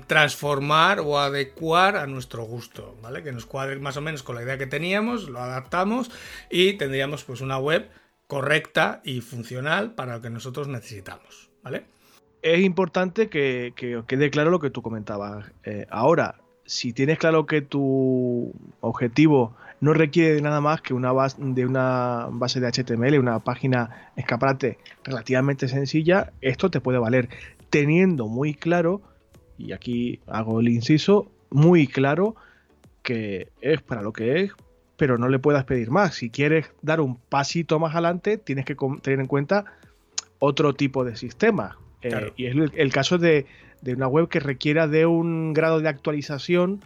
[0.07, 3.23] transformar o adecuar a nuestro gusto, ¿vale?
[3.23, 6.11] Que nos cuadre más o menos con la idea que teníamos, lo adaptamos
[6.51, 7.89] y tendríamos pues una web
[8.27, 11.85] correcta y funcional para lo que nosotros necesitamos, ¿vale?
[12.43, 13.73] Es importante que,
[14.07, 15.53] quede claro lo que tú comentabas.
[15.65, 21.13] Eh, ahora, si tienes claro que tu objetivo no requiere de nada más que una
[21.13, 27.29] base, de una base de HTML, una página escaparate relativamente sencilla, esto te puede valer,
[27.71, 29.03] teniendo muy claro
[29.59, 32.35] y aquí hago el inciso, muy claro
[33.03, 34.53] que es para lo que es,
[34.97, 36.15] pero no le puedas pedir más.
[36.15, 39.65] Si quieres dar un pasito más adelante, tienes que tener en cuenta
[40.39, 41.77] otro tipo de sistema.
[42.03, 43.47] Eh, y es el, caso de,
[43.81, 46.81] de, una web que requiera de un grado de actualización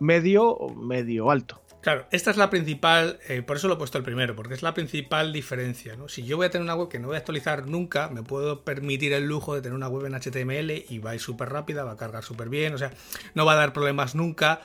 [0.00, 1.60] medio o medio alto.
[1.82, 4.62] Claro, esta es la principal, eh, por eso lo he puesto el primero, porque es
[4.62, 5.96] la principal diferencia.
[6.06, 8.62] Si yo voy a tener una web que no voy a actualizar nunca, me puedo
[8.62, 11.82] permitir el lujo de tener una web en HTML y va a ir súper rápida,
[11.82, 12.92] va a cargar súper bien, o sea,
[13.34, 14.60] no va a dar problemas nunca.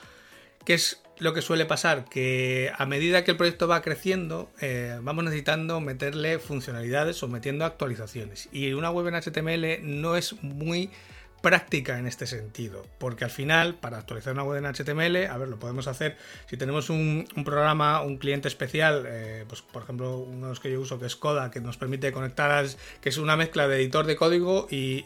[0.64, 2.04] ¿Qué es lo que suele pasar?
[2.04, 7.64] Que a medida que el proyecto va creciendo, eh, vamos necesitando meterle funcionalidades o metiendo
[7.64, 8.48] actualizaciones.
[8.52, 10.90] Y una web en HTML no es muy
[11.40, 15.48] práctica en este sentido, porque al final, para actualizar una web en HTML, a ver,
[15.48, 20.46] lo podemos hacer si tenemos un, programa, un cliente especial, eh, pues por ejemplo, uno
[20.46, 22.66] de los que yo uso que es Coda, que nos permite conectar,
[23.00, 25.04] que es una mezcla de editor de código y,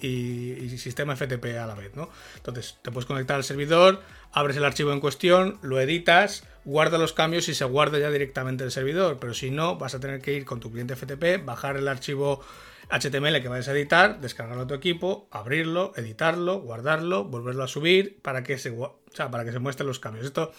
[0.79, 2.09] sistema FTP a la vez, ¿no?
[2.37, 7.13] Entonces, te puedes conectar al servidor, abres el archivo en cuestión, lo editas, guarda los
[7.13, 10.33] cambios y se guarda ya directamente el servidor, pero si no, vas a tener que
[10.33, 12.43] ir con tu cliente FTP, bajar el archivo
[12.93, 18.21] HTML que vayas a editar, descargarlo a tu equipo, abrirlo, editarlo, guardarlo, volverlo a subir
[18.21, 18.77] para que se,
[19.17, 20.27] para que se muestren los cambios.
[20.27, 20.53] Esto,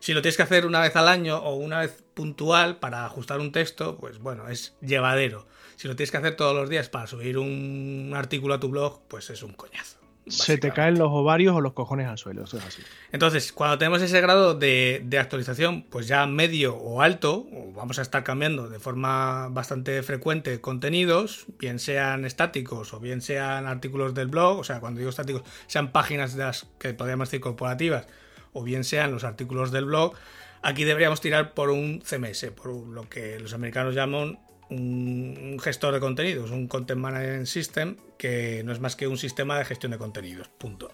[0.00, 3.40] si lo tienes que hacer una vez al año o una vez puntual para ajustar
[3.40, 5.46] un texto, pues bueno, es llevadero.
[5.76, 9.02] Si lo tienes que hacer todos los días para subir un artículo a tu blog,
[9.08, 9.95] pues es un coñazo
[10.26, 12.82] se te caen los ovarios o los cojones al suelo, eso es así.
[13.12, 18.24] Entonces, cuando tenemos ese grado de, actualización, pues ya medio o alto, vamos a estar
[18.24, 24.58] cambiando de forma bastante frecuente contenidos, bien sean estáticos o bien sean artículos del blog,
[24.58, 28.06] o sea, cuando digo estáticos, sean páginas de las que podríamos decir corporativas,
[28.52, 30.14] o bien sean los artículos del blog,
[30.62, 34.38] aquí deberíamos tirar por un CMS, por lo que los americanos llaman
[34.70, 39.58] un, gestor de contenidos, un Content Management System, que no es más que un sistema
[39.58, 40.48] de gestión de contenidos.
[40.48, 40.92] Punto.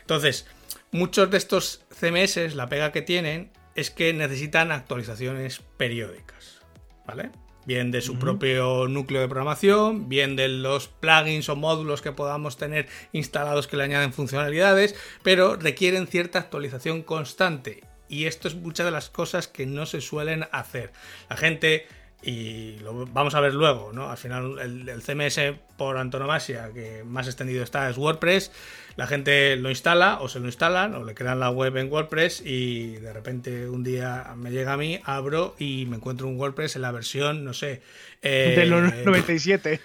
[0.00, 0.46] Entonces,
[0.92, 6.60] muchos de estos CMS, la pega que tienen es que necesitan actualizaciones periódicas.
[7.06, 7.30] ¿Vale?
[7.66, 12.56] bien de su propio núcleo de programación, bien de los plugins o módulos que podamos
[12.56, 17.82] tener instalados que le añaden funcionalidades, pero requieren cierta actualización constante.
[18.08, 20.92] Y esto es muchas de las cosas que no se suelen hacer.
[21.30, 21.86] La gente
[22.24, 24.10] y lo vamos a ver luego, ¿no?
[24.10, 25.40] Al final el, CMS
[25.76, 28.50] por antonomasia que más extendido está es WordPress,
[28.96, 32.42] la gente lo instala o se lo instalan o le crean la web en WordPress
[32.44, 36.76] y de repente un día me llega a mí, abro y me encuentro un WordPress
[36.76, 37.82] en la versión, no sé...
[38.26, 39.80] Eh, Del 97.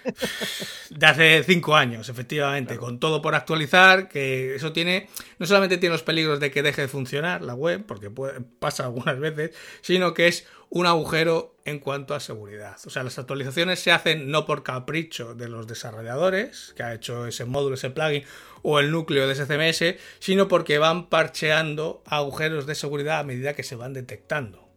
[0.90, 5.92] De hace 5 años, efectivamente, con todo por actualizar, que eso tiene, no solamente tiene
[5.92, 8.10] los peligros de que deje de funcionar la web, porque
[8.58, 9.50] pasa algunas veces,
[9.82, 12.76] sino que es un agujero en cuanto a seguridad.
[12.86, 17.26] O sea, las actualizaciones se hacen no por capricho de los desarrolladores, que ha hecho
[17.26, 18.24] ese módulo, ese plugin
[18.62, 23.54] o el núcleo de ese CMS, sino porque van parcheando agujeros de seguridad a medida
[23.54, 24.69] que se van detectando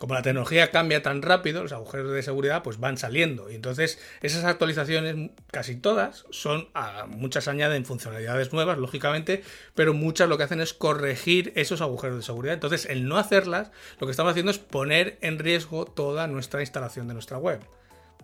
[0.00, 3.50] como la tecnología cambia tan rápido, los agujeros de seguridad pues van saliendo.
[3.50, 9.42] Y entonces esas actualizaciones, casi todas, son, ah, muchas añaden funcionalidades nuevas, lógicamente,
[9.74, 12.54] pero muchas lo que hacen es corregir esos agujeros de seguridad.
[12.54, 17.06] Entonces el no hacerlas, lo que estamos haciendo es poner en riesgo toda nuestra instalación
[17.06, 17.60] de nuestra web.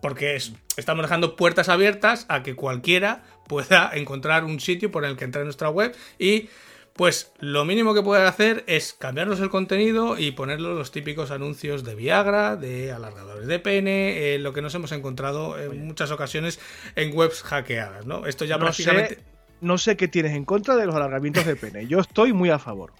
[0.01, 0.35] Porque
[0.77, 5.43] estamos dejando puertas abiertas a que cualquiera pueda encontrar un sitio por el que entrar
[5.43, 6.49] en nuestra web y
[6.97, 11.83] pues lo mínimo que puede hacer es cambiarnos el contenido y ponerlo los típicos anuncios
[11.83, 16.59] de Viagra, de alargadores de pene, eh, lo que nos hemos encontrado en muchas ocasiones
[16.95, 18.25] en webs hackeadas, ¿no?
[18.25, 19.19] Esto ya no Sé,
[19.61, 21.87] no sé qué tienes en contra de los alargamientos de pene.
[21.87, 22.91] Yo estoy muy a favor.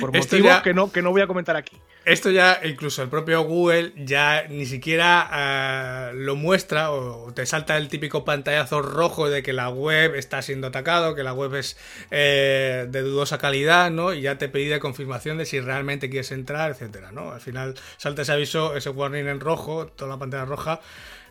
[0.00, 1.76] Por motivos que, no, que no voy a comentar aquí.
[2.04, 7.76] Esto ya, incluso el propio Google ya ni siquiera eh, lo muestra o te salta
[7.76, 11.76] el típico pantallazo rojo de que la web está siendo atacado, que la web es
[12.10, 14.12] eh, de dudosa calidad, ¿no?
[14.14, 17.30] Y ya te pide confirmación de si realmente quieres entrar, etcétera, ¿no?
[17.30, 20.80] Al final salta ese aviso, ese warning en rojo, toda la pantalla roja,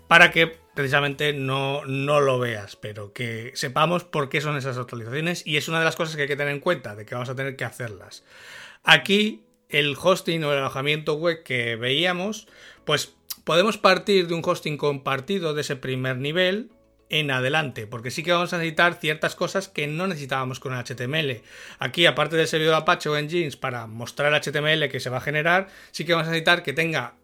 [0.07, 5.45] para que precisamente no, no lo veas, pero que sepamos por qué son esas actualizaciones
[5.45, 7.29] y es una de las cosas que hay que tener en cuenta, de que vamos
[7.29, 8.23] a tener que hacerlas.
[8.83, 12.47] Aquí el hosting o el alojamiento web que veíamos,
[12.85, 16.69] pues podemos partir de un hosting compartido de ese primer nivel
[17.09, 21.41] en adelante, porque sí que vamos a necesitar ciertas cosas que no necesitábamos con HTML.
[21.77, 25.21] Aquí, aparte del servidor Apache o Nginx para mostrar el HTML que se va a
[25.21, 27.15] generar, sí que vamos a necesitar que tenga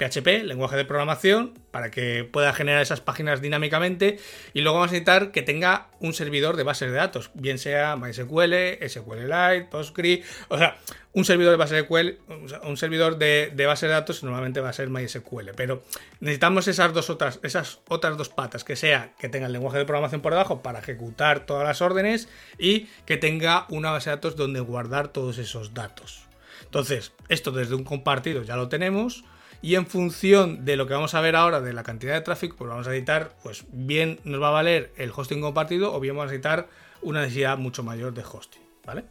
[0.00, 4.18] PHP, lenguaje de programación, para que pueda generar esas páginas dinámicamente.
[4.54, 7.96] Y luego vamos a necesitar que tenga un servidor de bases de datos, bien sea
[7.96, 10.78] MySQL, SQLite, Postgre, o sea,
[11.12, 14.72] un servidor de base de SQL, un servidor de, base de datos normalmente va a
[14.72, 15.50] ser MySQL.
[15.54, 15.82] Pero
[16.20, 19.84] necesitamos esas dos otras, esas otras dos patas, que sea que tenga el lenguaje de
[19.84, 24.36] programación por debajo para ejecutar todas las órdenes y que tenga una base de datos
[24.36, 26.22] donde guardar todos esos datos.
[26.64, 29.24] Entonces, esto desde un compartido ya lo tenemos
[29.62, 32.56] y en función de lo que vamos a ver ahora de la cantidad de tráfico,
[32.56, 36.14] pues vamos a necesitar, pues bien nos va a valer el hosting compartido o bien
[36.14, 36.68] vamos a necesitar
[37.02, 39.04] una necesidad mucho mayor de hosting, ¿vale?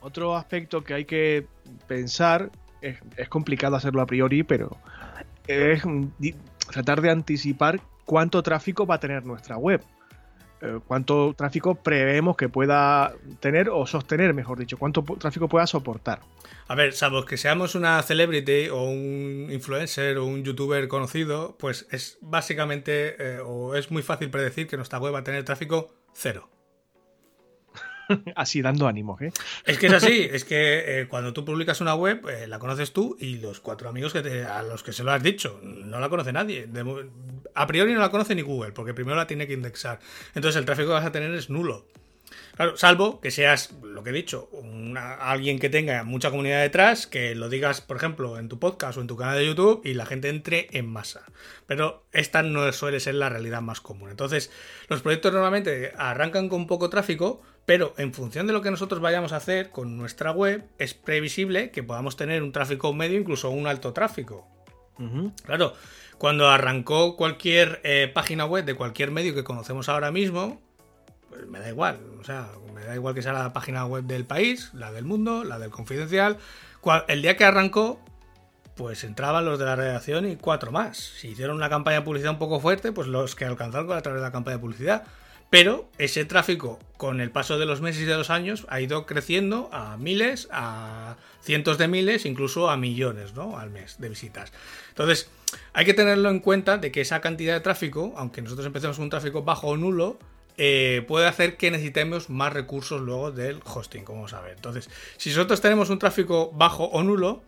[0.00, 1.46] Otro aspecto que hay que
[1.86, 4.76] pensar, es, es complicado hacerlo a priori, pero
[5.46, 5.82] es
[6.70, 9.82] tratar de anticipar cuánto tráfico va a tener nuestra web.
[10.62, 16.20] Eh, cuánto tráfico preveemos que pueda tener o sostener, mejor dicho, cuánto tráfico pueda soportar.
[16.68, 21.86] A ver, salvo que seamos una celebrity o un influencer o un youtuber conocido, pues
[21.90, 25.94] es básicamente eh, o es muy fácil predecir que nuestra web va a tener tráfico
[26.12, 26.48] cero.
[28.36, 29.32] así dando ánimos, ¿eh?
[29.64, 32.92] Es que es así, es que eh, cuando tú publicas una web, eh, la conoces
[32.92, 36.08] tú y los cuatro amigos que a los que se lo has dicho, no la
[36.08, 36.68] conoce nadie.
[37.54, 40.00] a priori no la conoce ni Google, porque primero la tiene que indexar.
[40.34, 41.86] Entonces el tráfico que vas a tener es nulo.
[42.60, 44.50] Claro, salvo que seas, lo que he dicho,
[45.18, 49.00] alguien que tenga mucha comunidad detrás, que lo digas, por ejemplo, en tu podcast o
[49.00, 51.22] en tu canal de YouTube y la gente entre en masa.
[51.66, 54.10] Pero esta no suele ser la realidad más común.
[54.10, 54.52] Entonces,
[54.90, 59.32] los proyectos normalmente arrancan con poco tráfico, pero en función de lo que nosotros vayamos
[59.32, 63.68] a hacer con nuestra web, es previsible que podamos tener un tráfico medio, incluso un
[63.68, 64.46] alto tráfico.
[65.46, 65.72] Claro,
[66.18, 70.60] cuando arrancó cualquier eh, página web de cualquier medio que conocemos ahora mismo,
[71.30, 71.98] pues me da igual.
[72.20, 75.44] O sea, me da igual que sea la página web del país, la del mundo,
[75.44, 76.36] la del confidencial.
[77.08, 78.00] El día que arrancó,
[78.76, 80.98] pues entraban los de la redacción y cuatro más.
[80.98, 84.20] Si hicieron una campaña de publicidad un poco fuerte, pues los que alcanzaron a través
[84.20, 85.04] de la campaña de publicidad.
[85.50, 89.04] Pero ese tráfico, con el paso de los meses y de los años, ha ido
[89.04, 93.58] creciendo a miles, a cientos de miles, incluso a millones, ¿no?
[93.58, 94.52] Al mes de visitas.
[94.90, 95.28] Entonces,
[95.72, 99.04] hay que tenerlo en cuenta de que esa cantidad de tráfico, aunque nosotros empecemos con
[99.04, 100.20] un tráfico bajo o nulo,
[100.56, 104.52] eh, puede hacer que necesitemos más recursos luego del hosting, como ver.
[104.54, 107.42] Entonces, si nosotros tenemos un tráfico bajo o nulo,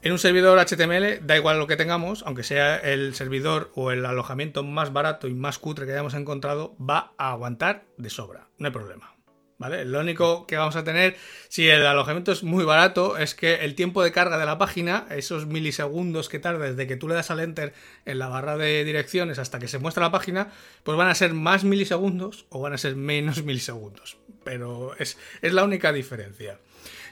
[0.00, 4.06] en un servidor HTML da igual lo que tengamos, aunque sea el servidor o el
[4.06, 8.66] alojamiento más barato y más cutre que hayamos encontrado, va a aguantar de sobra, no
[8.66, 9.17] hay problema.
[9.58, 9.84] ¿Vale?
[9.84, 11.16] Lo único que vamos a tener,
[11.48, 15.06] si el alojamiento es muy barato, es que el tiempo de carga de la página,
[15.10, 18.84] esos milisegundos que tarda desde que tú le das al enter en la barra de
[18.84, 20.52] direcciones hasta que se muestra la página,
[20.84, 24.16] pues van a ser más milisegundos o van a ser menos milisegundos.
[24.44, 26.60] Pero es, es la única diferencia.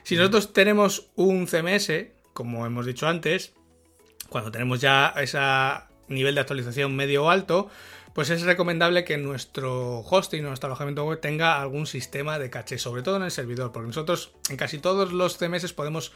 [0.05, 1.91] Si nosotros tenemos un CMS,
[2.33, 3.55] como hemos dicho antes,
[4.29, 5.39] cuando tenemos ya ese
[6.07, 7.69] nivel de actualización medio o alto,
[8.17, 13.03] pues es recomendable que nuestro hosting, nuestro alojamiento web tenga algún sistema de caché, sobre
[13.03, 16.13] todo en el servidor, porque nosotros en casi todos los CMS podemos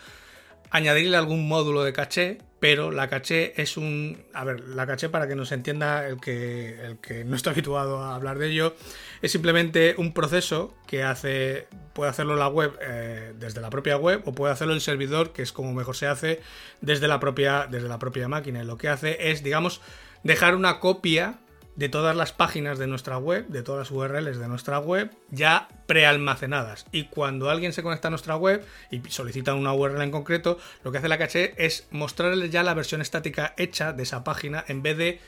[0.71, 4.25] añadirle algún módulo de caché, pero la caché es un...
[4.33, 8.03] A ver, la caché para que nos entienda el que, el que no está habituado
[8.03, 8.75] a hablar de ello,
[9.21, 11.67] es simplemente un proceso que hace...
[11.93, 15.43] Puede hacerlo la web eh, desde la propia web o puede hacerlo el servidor, que
[15.43, 16.41] es como mejor se hace
[16.81, 18.63] desde la propia, desde la propia máquina.
[18.63, 19.83] Y lo que hace es, digamos,
[20.23, 21.41] dejar una copia
[21.81, 25.67] de todas las páginas de nuestra web, de todas las URLs de nuestra web, ya
[25.87, 26.85] prealmacenadas.
[26.93, 30.93] Y cuando alguien se conecta a nuestra web y solicita una URL en concreto, lo
[30.93, 34.83] que hace la caché es mostrarles ya la versión estática hecha de esa página en
[34.83, 35.21] vez de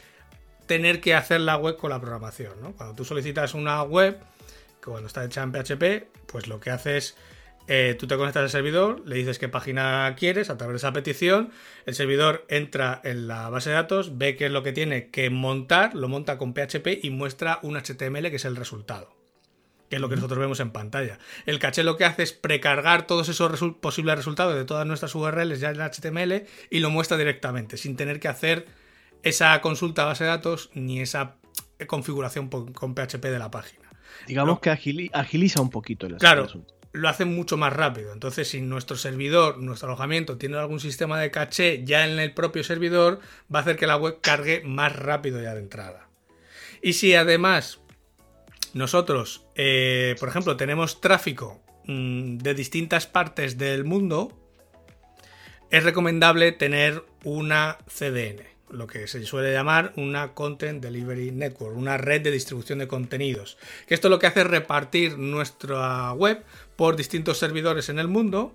[0.67, 2.75] tener que hacer la web con la programación.
[2.77, 4.19] Cuando tú solicitas una web,
[4.85, 7.17] cuando está hecha en PHP, pues lo que hace es
[7.69, 10.93] eh, tú te conectas al servidor, le dices qué página quieres a través de esa
[10.93, 11.51] petición,
[11.87, 15.31] el servidor entra en la base de datos, ve qué es lo que tiene que
[15.31, 19.15] montar, lo monta con PHP y muestra un HTML que es el resultado,
[19.89, 21.19] que es lo que nosotros vemos en pantalla.
[21.47, 25.61] El caché lo que hace es precargar todos esos posibles resultados de todas nuestras URLs
[25.61, 28.67] ya en HTML y lo muestra directamente, sin tener que hacer
[29.23, 31.37] esa consulta a base de datos ni esa
[31.87, 33.83] configuración con PHP de la página.
[34.27, 36.49] Digamos que agiliza un poquito el Claro,
[36.93, 38.13] lo hace mucho más rápido.
[38.13, 42.63] Entonces, si nuestro servidor, nuestro alojamiento tiene algún sistema de caché ya en el propio
[42.63, 43.21] servidor,
[43.53, 46.09] va a hacer que la web cargue más rápido ya de entrada.
[46.83, 47.81] Y si además
[48.75, 54.39] nosotros, eh, por ejemplo, tenemos tráfico mm, de distintas partes del mundo,
[55.71, 61.99] es recomendable tener una CDN lo que se suele llamar una Content Delivery Network, una
[61.99, 63.59] red de distribución de contenidos.
[63.87, 66.43] Esto lo que hace es repartir nuestra web
[66.77, 68.55] por distintos servidores en el mundo.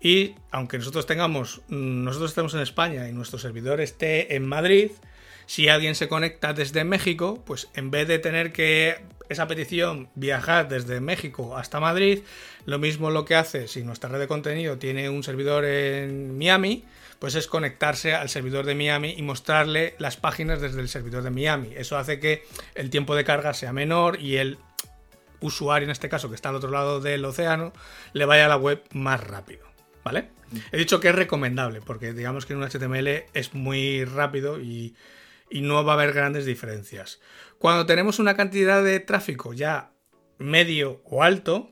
[0.00, 4.90] Y aunque nosotros tengamos, nosotros estemos en España y nuestro servidor esté en Madrid,
[5.46, 10.68] si alguien se conecta desde México, pues en vez de tener que esa petición viajar
[10.68, 12.20] desde México hasta Madrid,
[12.66, 16.84] lo mismo lo que hace si nuestra red de contenido tiene un servidor en Miami,
[17.18, 21.30] pues es conectarse al servidor de Miami y mostrarle las páginas desde el servidor de
[21.30, 21.70] Miami.
[21.76, 22.42] Eso hace que
[22.74, 24.58] el tiempo de carga sea menor y el
[25.44, 27.72] usuario, en este caso, que está al otro lado del océano,
[28.12, 29.66] le vaya a la web más rápido.
[30.02, 30.30] ¿Vale?
[30.72, 34.94] He dicho que es recomendable, porque digamos que en un HTML es muy rápido y,
[35.50, 37.20] no va a haber grandes diferencias.
[37.58, 39.92] Cuando tenemos una cantidad de tráfico ya
[40.38, 41.70] medio o alto,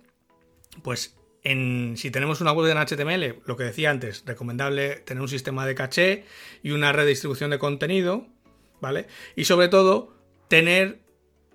[0.82, 5.66] pues si tenemos una web en HTML, lo que decía antes, recomendable tener un sistema
[5.66, 6.24] de caché
[6.62, 8.28] y una red de distribución de contenido,
[8.80, 9.08] ¿vale?
[9.34, 11.01] Y sobre todo, tener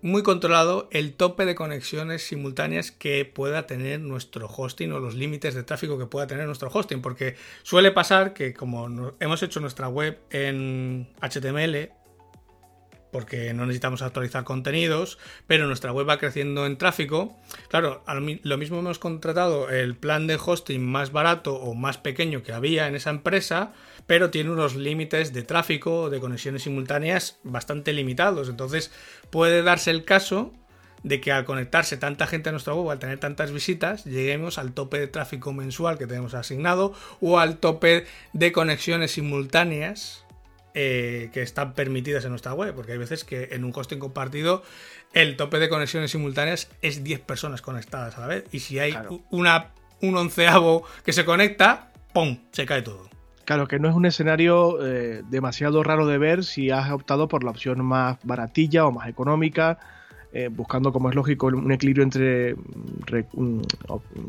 [0.08, 5.54] muy controlado el tope de conexiones simultáneas que pueda tener nuestro hosting o los límites
[5.54, 9.90] de tráfico que pueda tener nuestro hosting, porque suele pasar que como hemos hecho nuestra
[9.90, 11.92] web en HTML,
[13.12, 15.18] porque no necesitamos actualizar contenidos,
[15.48, 17.36] pero nuestra web va creciendo en tráfico.
[17.70, 18.04] Claro,
[18.44, 22.88] lo mismo hemos contratado el plan de hosting más barato o más pequeño que había
[22.88, 23.74] en esa empresa,
[24.08, 28.50] pero tiene unos límites de tráfico, de conexiones simultáneas bastante limitados.
[28.50, 28.92] Entonces
[29.30, 30.54] puede darse el caso
[31.04, 34.74] de que al conectarse tanta gente a nuestra web, al tener tantas visitas, lleguemos al
[34.74, 40.26] tope de tráfico mensual que tenemos asignado o al tope de conexiones simultáneas
[40.74, 44.64] eh, que están permitidas en nuestra web, porque hay veces que en un hosting compartido
[45.14, 48.44] el tope de conexiones simultáneas es 10 personas conectadas a la vez.
[48.52, 48.96] Y si hay
[49.32, 52.38] una, un onceavo que se conecta, ¡pum!
[52.52, 53.10] se cae todo.
[53.48, 57.46] Claro, que no es un escenario eh, demasiado raro de ver si has optado por
[57.46, 59.80] la opción más baratilla o más económica,
[60.34, 63.62] eh, buscando, como es lógico, un equilibrio entre mm,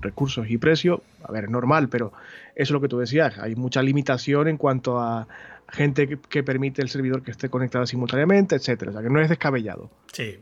[0.01, 1.03] recursos y precio.
[1.25, 2.12] A ver, es normal, pero
[2.55, 3.37] eso es lo que tú decías.
[3.41, 5.27] Hay mucha limitación en cuanto a,
[5.69, 8.93] gente que, permite el servidor que esté conectado simultáneamente, etcétera.
[8.93, 9.91] O sea que no es descabellado.
[10.12, 10.39] Sí.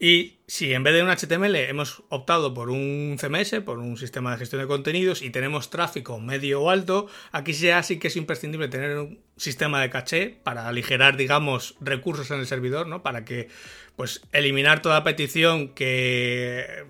[0.00, 4.30] Y si en vez de un HTML hemos optado por un CMS, por un sistema
[4.30, 8.16] de gestión de contenidos, y tenemos tráfico medio o alto, aquí ya sí que es
[8.16, 13.02] imprescindible tener un sistema de caché para aligerar, digamos, recursos en el servidor, ¿no?
[13.02, 13.48] Para que,
[13.96, 16.84] pues, eliminar toda petición que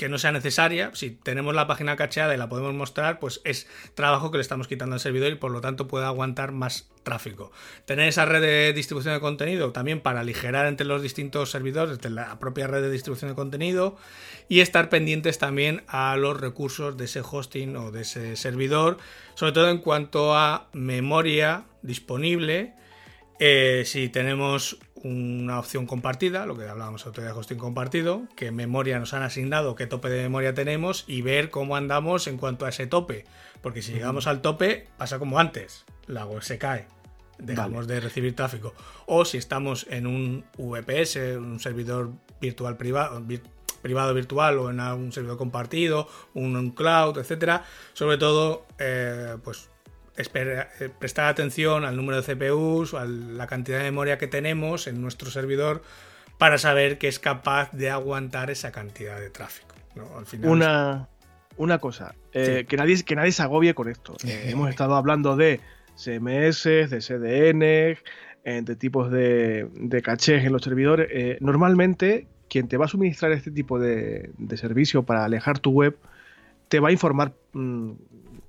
[0.00, 3.66] que no sea necesaria, si tenemos la página cacheada y la podemos mostrar, pues es
[3.92, 7.52] trabajo que le estamos quitando al servidor y por lo tanto puede aguantar más tráfico.
[7.84, 12.08] Tener esa red de distribución de contenido también para aligerar entre los distintos servidores, desde
[12.08, 13.98] la propia red de distribución de contenido
[14.48, 18.96] y estar pendientes también a los recursos de ese hosting o de ese servidor,
[19.34, 22.72] sobre todo en cuanto a memoria disponible.
[23.38, 28.50] Eh, si tenemos una opción compartida, lo que hablábamos otro día de hosting compartido, qué
[28.50, 32.66] memoria nos han asignado, qué tope de memoria tenemos y ver cómo andamos en cuanto
[32.66, 33.24] a ese tope.
[33.62, 36.86] Porque si llegamos al tope, pasa como antes, la web se cae,
[37.38, 38.74] dejamos de recibir tráfico.
[39.06, 43.22] O si estamos en un VPS, un servidor virtual privado,
[43.82, 49.70] privado virtual o en un servidor compartido, un, cloud, etcétera, sobre todo, eh, pues
[50.20, 55.00] eh, prestar atención al número de CPUs, a la cantidad de memoria que tenemos en
[55.00, 55.82] nuestro servidor
[56.38, 59.74] para saber que es capaz de aguantar esa cantidad de tráfico.
[60.42, 61.08] una,
[61.56, 64.16] una cosa, eh, que, nadie, que nadie se agobie con esto.
[64.24, 65.60] Eh, hemos estado hablando de
[65.96, 67.98] CMS, de CDN,
[68.64, 71.38] de tipos de, de cachés en los servidores.
[71.40, 75.96] normalmente, quien te va a suministrar este tipo de, de, servicio para alejar tu web,
[76.68, 77.92] te va a informar mm,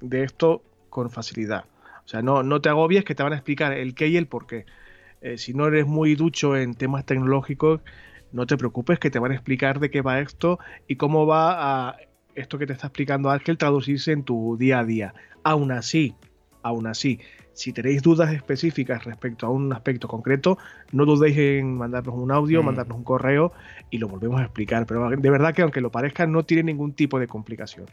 [0.02, 1.66] de esto con facilidad.
[2.06, 4.28] O sea, no, no te agobies que te van a explicar el qué y el
[4.28, 4.68] por qué.
[5.22, 7.82] Eh, si no eres muy ducho en temas tecnológicos,
[8.32, 11.90] no te preocupes que te van a explicar de qué va esto y cómo va
[11.90, 11.98] a
[12.36, 15.14] esto que te está explicando Ángel traducirse en tu día a día.
[15.44, 16.16] Aún así,
[16.64, 17.20] aún así,
[17.54, 20.58] si tenéis dudas específicas respecto a un aspecto concreto,
[20.92, 22.66] no dudéis en mandarnos un audio, mm.
[22.66, 23.52] mandarnos un correo
[23.90, 24.86] y lo volvemos a explicar.
[24.86, 27.88] Pero de verdad que aunque lo parezca, no tiene ningún tipo de complicación.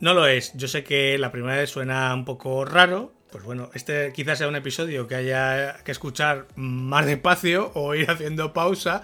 [0.00, 0.52] No lo es.
[0.54, 3.12] Yo sé que la primera vez suena un poco raro.
[3.30, 8.10] Pues bueno, este quizás sea un episodio que haya que escuchar más despacio o ir
[8.10, 9.02] haciendo pausa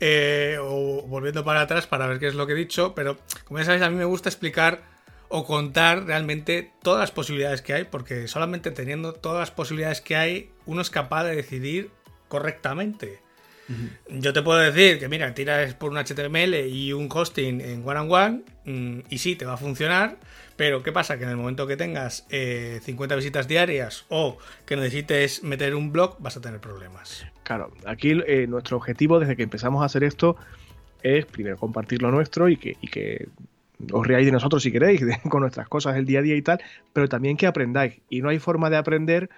[0.00, 2.94] eh, o volviendo para atrás para ver qué es lo que he dicho.
[2.94, 4.82] Pero como ya sabéis, a mí me gusta explicar
[5.28, 10.16] o contar realmente todas las posibilidades que hay, porque solamente teniendo todas las posibilidades que
[10.16, 11.90] hay, uno es capaz de decidir
[12.28, 13.20] correctamente.
[14.08, 18.00] Yo te puedo decir que, mira, tiras por un HTML y un hosting en one
[18.00, 20.16] on one mm, y sí, te va a funcionar,
[20.56, 21.18] pero ¿qué pasa?
[21.18, 25.92] Que en el momento que tengas 50 eh, visitas diarias o que necesites meter un
[25.92, 27.26] blog, vas a tener problemas.
[27.44, 30.36] Claro, aquí eh, nuestro objetivo desde que empezamos a hacer esto
[31.02, 33.28] es primero compartir lo nuestro y que,
[33.92, 36.60] os reáis de nosotros si queréis, con nuestras cosas del día a día y tal,
[36.92, 38.00] pero también que aprendáis.
[38.08, 39.30] Y no hay forma de aprender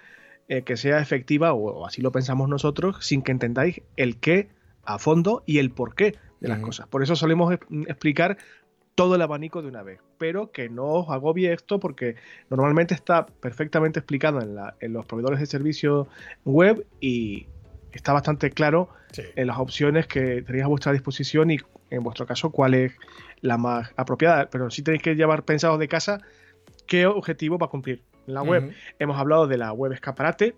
[0.51, 4.49] eh, que sea efectiva, o, así lo pensamos nosotros, sin que entendáis el qué
[4.83, 6.89] a fondo y el por qué de las cosas.
[6.89, 7.53] Por eso solemos
[7.87, 8.37] explicar
[8.93, 12.15] todo el abanico de una vez, pero que no os agobie esto porque
[12.49, 16.09] normalmente está perfectamente explicado en, los proveedores de servicio
[16.43, 17.47] web y
[17.93, 18.89] está bastante claro
[19.37, 21.59] en las opciones que tenéis a vuestra disposición y
[21.91, 22.91] en vuestro caso cuál es
[23.39, 26.19] la más apropiada, pero sí tenéis que llevar pensado de casa
[26.87, 28.73] qué objetivo va a cumplir la web.
[28.99, 30.55] Hemos hablado de la web escaparate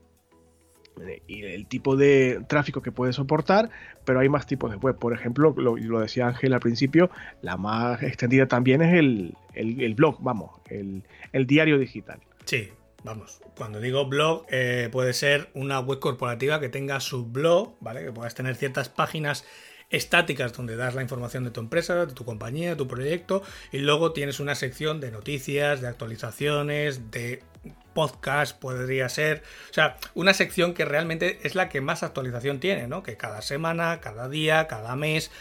[1.28, 3.70] y el tipo de tráfico que puede soportar,
[4.06, 4.98] pero hay más tipos de web.
[4.98, 7.10] Por ejemplo, lo, lo decía Ángel al principio,
[7.42, 11.04] la más extendida también es el, blog, vamos, el,
[11.48, 12.20] diario digital.
[12.46, 12.70] Sí,
[13.04, 18.04] vamos, cuando digo blog, eh, puede ser una web corporativa que tenga su blog, ¿vale?
[18.04, 19.46] Que puedas tener ciertas páginas
[19.94, 23.78] estáticas donde das la información de tu empresa, de tu compañía, de tu proyecto, y
[23.78, 27.44] luego tienes una sección de noticias, de actualizaciones, de
[27.94, 32.88] podcast podría ser, o sea, una sección que realmente es la que más actualización tiene,
[32.88, 33.04] ¿no?
[33.04, 35.32] Que cada semana, cada día, cada mes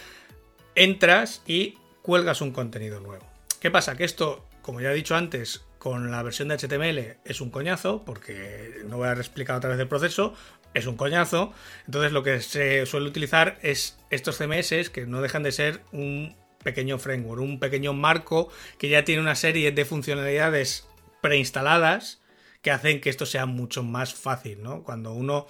[0.74, 3.26] entras y cuelgas un contenido nuevo.
[3.58, 3.96] ¿Qué pasa?
[3.96, 8.04] Que esto, como ya he dicho antes, con la versión de HTML es un coñazo,
[8.04, 10.34] porque no voy a explicar otra vez el proceso,
[10.74, 11.52] es un coñazo.
[11.86, 16.34] Entonces lo que se suele utilizar es estos CMS que no dejan de ser un
[16.62, 18.48] pequeño framework, un pequeño marco
[18.78, 20.86] que ya tiene una serie de funcionalidades
[21.20, 22.20] preinstaladas
[22.62, 24.84] que hacen que esto sea mucho más fácil, ¿no?
[24.84, 25.46] Cuando uno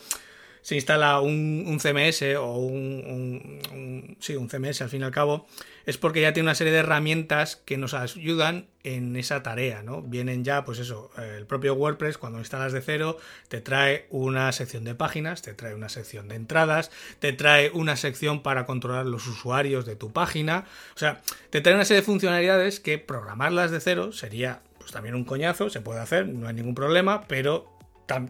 [0.63, 5.47] se instala un, CMS o un, sí, un CMS al fin y al cabo,
[5.87, 10.03] es porque ya tiene una serie de herramientas que nos ayudan en esa tarea, ¿no?
[10.03, 13.19] Vienen ya, pues eso, el propio WordPress, cuando instalas de cero,
[13.49, 17.97] te trae una sección de páginas, te trae una sección de entradas, te trae una
[17.97, 20.65] sección para controlar los usuarios de tu página,
[20.95, 21.21] o sea,
[21.51, 25.71] te trae una serie de funcionalidades que programarlas de cero sería pues también un coñazo,
[25.71, 27.73] se puede hacer, no hay ningún problema, pero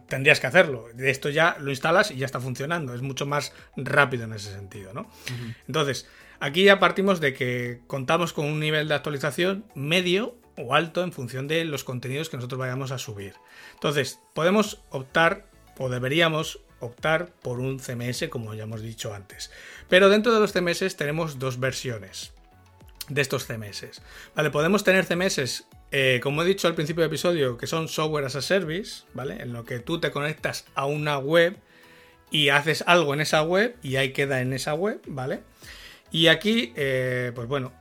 [0.07, 0.89] tendrías que hacerlo.
[0.95, 2.95] De esto ya lo instalas y ya está funcionando.
[2.95, 5.11] Es mucho más rápido en ese sentido, ¿no?
[5.67, 6.07] Entonces,
[6.43, 11.13] Aquí ya partimos de que contamos con un nivel de actualización medio o alto en
[11.13, 13.35] función de los contenidos que nosotros vayamos a subir.
[13.75, 15.47] Entonces, podemos optar
[15.79, 19.53] o deberíamos optar por un CMS como ya hemos dicho antes.
[19.89, 22.33] Pero dentro de los CMS tenemos dos versiones
[23.09, 24.03] de estos CMS.
[24.35, 28.25] Vale, podemos tener CMS, eh, como he dicho al principio del episodio, que son software
[28.25, 29.41] as a service, ¿vale?
[29.41, 31.57] En lo que tú te conectas a una web
[32.33, 35.45] y haces algo en esa web y ahí queda en esa web, ¿vale?
[36.13, 37.73] Y aquí, eh, pues bueno,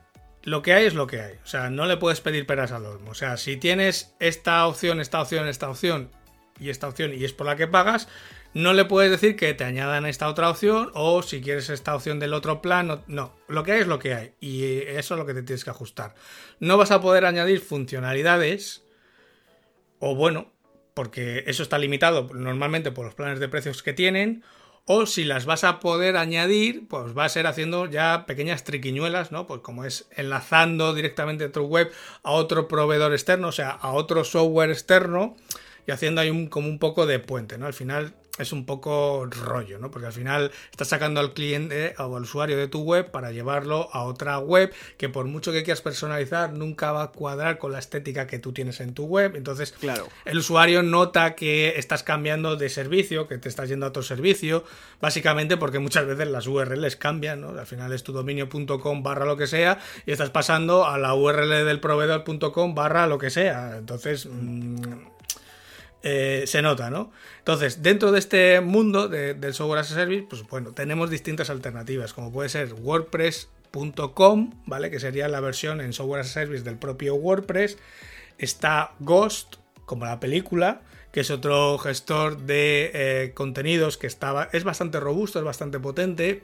[0.42, 1.34] lo que hay es lo que hay.
[1.44, 3.10] O sea, no le puedes pedir peras al olmo.
[3.10, 6.10] O sea, si tienes esta opción, esta opción, esta opción
[6.58, 8.08] y esta opción y es por la que pagas,
[8.54, 12.18] no le puedes decir que te añadan esta otra opción o si quieres esta opción
[12.18, 13.02] del otro plan.
[13.06, 15.64] No, lo que hay es lo que hay y eso es lo que te tienes
[15.64, 16.14] que ajustar.
[16.58, 18.84] No vas a poder añadir funcionalidades
[19.98, 20.52] o bueno,
[20.94, 24.42] porque eso está limitado normalmente por los planes de precios que tienen
[24.84, 29.30] o si las vas a poder añadir, pues va a ser haciendo ya pequeñas triquiñuelas,
[29.30, 29.46] ¿no?
[29.46, 34.24] Pues como es enlazando directamente tu web a otro proveedor externo, o sea, a otro
[34.24, 35.36] software externo
[35.86, 37.66] y haciendo ahí un, como un poco de puente, ¿no?
[37.66, 39.90] Al final es un poco rollo, ¿no?
[39.90, 43.90] Porque al final estás sacando al cliente o al usuario de tu web para llevarlo
[43.92, 47.78] a otra web que por mucho que quieras personalizar nunca va a cuadrar con la
[47.78, 49.36] estética que tú tienes en tu web.
[49.36, 50.08] Entonces, claro.
[50.24, 54.64] el usuario nota que estás cambiando de servicio, que te estás yendo a otro servicio,
[55.00, 57.50] básicamente porque muchas veces las URLs cambian, ¿no?
[57.50, 61.66] Al final es tu dominio.com barra lo que sea y estás pasando a la URL
[61.66, 63.76] del proveedor.com barra lo que sea.
[63.76, 65.11] Entonces, mmm,
[66.02, 67.12] eh, se nota, ¿no?
[67.38, 72.12] Entonces, dentro de este mundo del software as a service, pues bueno, tenemos distintas alternativas,
[72.12, 74.90] como puede ser WordPress.com, ¿vale?
[74.90, 77.78] Que sería la versión en software as a service del propio WordPress.
[78.38, 80.82] Está Ghost, como la película,
[81.12, 86.42] que es otro gestor de eh, contenidos que estaba, es bastante robusto, es bastante potente.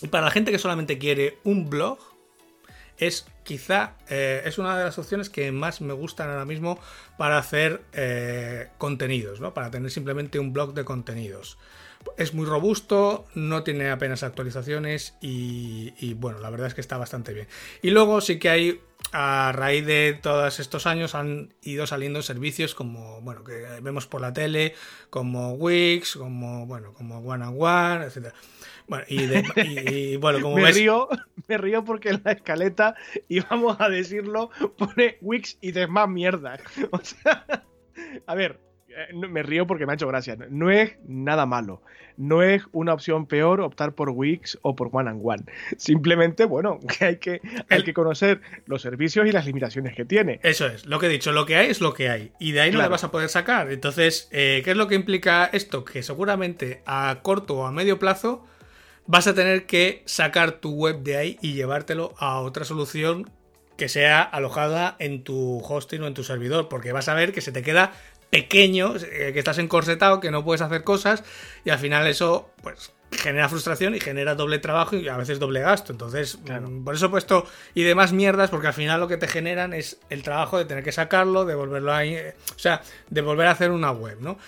[0.00, 1.98] Y para la gente que solamente quiere un blog,
[2.96, 6.80] es quizá eh, es una de las opciones que más me gustan ahora mismo
[7.16, 9.54] para hacer eh, contenidos, ¿no?
[9.54, 11.58] Para tener simplemente un blog de contenidos.
[12.18, 17.32] Es muy robusto, no tiene apenas actualizaciones y, bueno, la verdad es que está bastante
[17.32, 17.48] bien.
[17.80, 18.80] Y luego sí que hay,
[19.12, 24.20] a raíz de todos estos años, han ido saliendo servicios como, bueno, que vemos por
[24.20, 24.74] la tele,
[25.08, 28.34] como Wix, como, bueno, como One and One, etcétera.
[28.86, 31.08] Bueno, y, bueno, como me Río,
[31.48, 32.94] me río porque en la escaleta,
[33.28, 36.58] y vamos a decirlo, pone Wix y demás mierda.
[36.90, 37.64] O sea,
[38.26, 40.36] a ver, eh, me río porque me ha hecho gracia.
[40.50, 41.82] No es nada malo.
[42.16, 45.42] No es una opción peor optar por Wix o por One and One.
[45.76, 50.40] Simplemente, bueno, que hay que, hay que conocer los servicios y las limitaciones que tiene.
[50.42, 52.32] Eso es, lo que he dicho, lo que hay es lo que hay.
[52.38, 53.72] Y de ahí no le vas a poder sacar.
[53.72, 55.84] Entonces, eh, ¿qué es lo que implica esto?
[55.84, 58.46] Que seguramente a corto o a medio plazo
[59.06, 63.30] vas a tener que sacar tu web de ahí y llevártelo a otra solución
[63.76, 67.40] que sea alojada en tu hosting o en tu servidor, porque vas a ver que
[67.40, 67.92] se te queda
[68.30, 71.24] pequeño, eh, que estás encorsetado, que no puedes hacer cosas
[71.64, 75.60] y al final eso pues genera frustración y genera doble trabajo y a veces doble
[75.60, 75.92] gasto.
[75.92, 79.28] Entonces, mm, por eso he puesto y demás mierdas, porque al final lo que te
[79.28, 83.46] generan es el trabajo de tener que sacarlo, de volverlo ahí, o sea, de volver
[83.46, 84.38] a hacer una web, ¿no?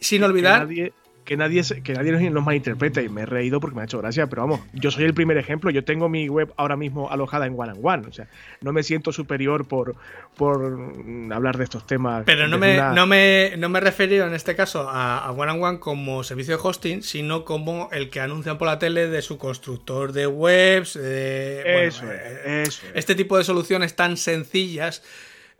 [0.00, 0.92] Sin olvidar que nadie,
[1.30, 4.60] que nadie nos malinterprete y me he reído porque me ha hecho gracia, pero vamos,
[4.72, 7.80] yo soy el primer ejemplo, yo tengo mi web ahora mismo alojada en One and
[7.80, 8.26] One, o sea,
[8.60, 9.94] no me siento superior por,
[10.36, 10.92] por
[11.32, 12.24] hablar de estos temas.
[12.26, 15.62] Pero no me, no, me, no me he referido en este caso a, One and
[15.62, 19.38] One como servicio de hosting, sino como el que anuncian por la tele de su
[19.38, 22.64] constructor de webs, de, eso, eh,
[22.94, 25.04] Este tipo de soluciones tan sencillas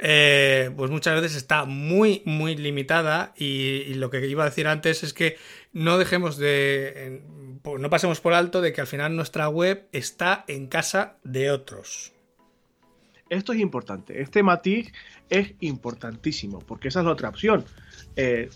[0.03, 5.03] eh, pues muchas veces está muy, muy limitada y, lo que iba a decir antes
[5.03, 5.37] es que
[5.73, 7.23] no dejemos de,
[7.65, 12.13] no pasemos por alto de que al final nuestra web está en casa de otros.
[13.29, 14.93] Esto es importante, este matiz
[15.29, 17.65] es importantísimo, porque esa es la otra opción.
[18.17, 18.49] Eh,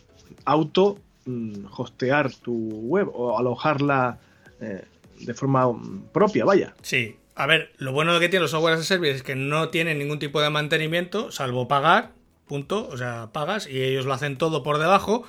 [0.47, 4.19] auto mm, hostear tu web o alojarla
[4.61, 4.85] eh,
[5.21, 6.75] de forma mm, propia, vaya.
[6.83, 9.70] Sí, a ver, lo bueno que tienen los software as a service es que no
[9.70, 12.12] tienen ningún tipo de mantenimiento, salvo pagar,
[12.47, 12.89] punto.
[12.89, 15.24] O sea, pagas y ellos lo hacen todo por debajo.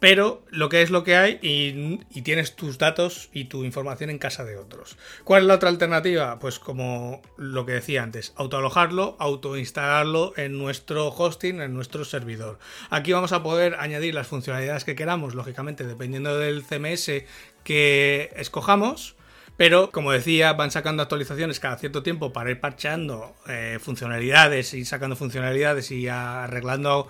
[0.00, 4.18] Pero lo que es lo que hay y, tienes tus datos y tu información en
[4.18, 4.96] casa de otros.
[5.24, 6.38] ¿Cuál es la otra alternativa?
[6.38, 12.60] Pues como lo que decía antes, autoalojarlo, autoinstalarlo en nuestro hosting, en nuestro servidor.
[12.90, 17.24] Aquí vamos a poder añadir las funcionalidades que queramos, lógicamente dependiendo del CMS
[17.64, 19.16] que escojamos
[19.58, 24.84] pero, como decía, van sacando actualizaciones cada cierto tiempo para ir parcheando eh, funcionalidades y
[24.84, 27.08] sacando funcionalidades y arreglando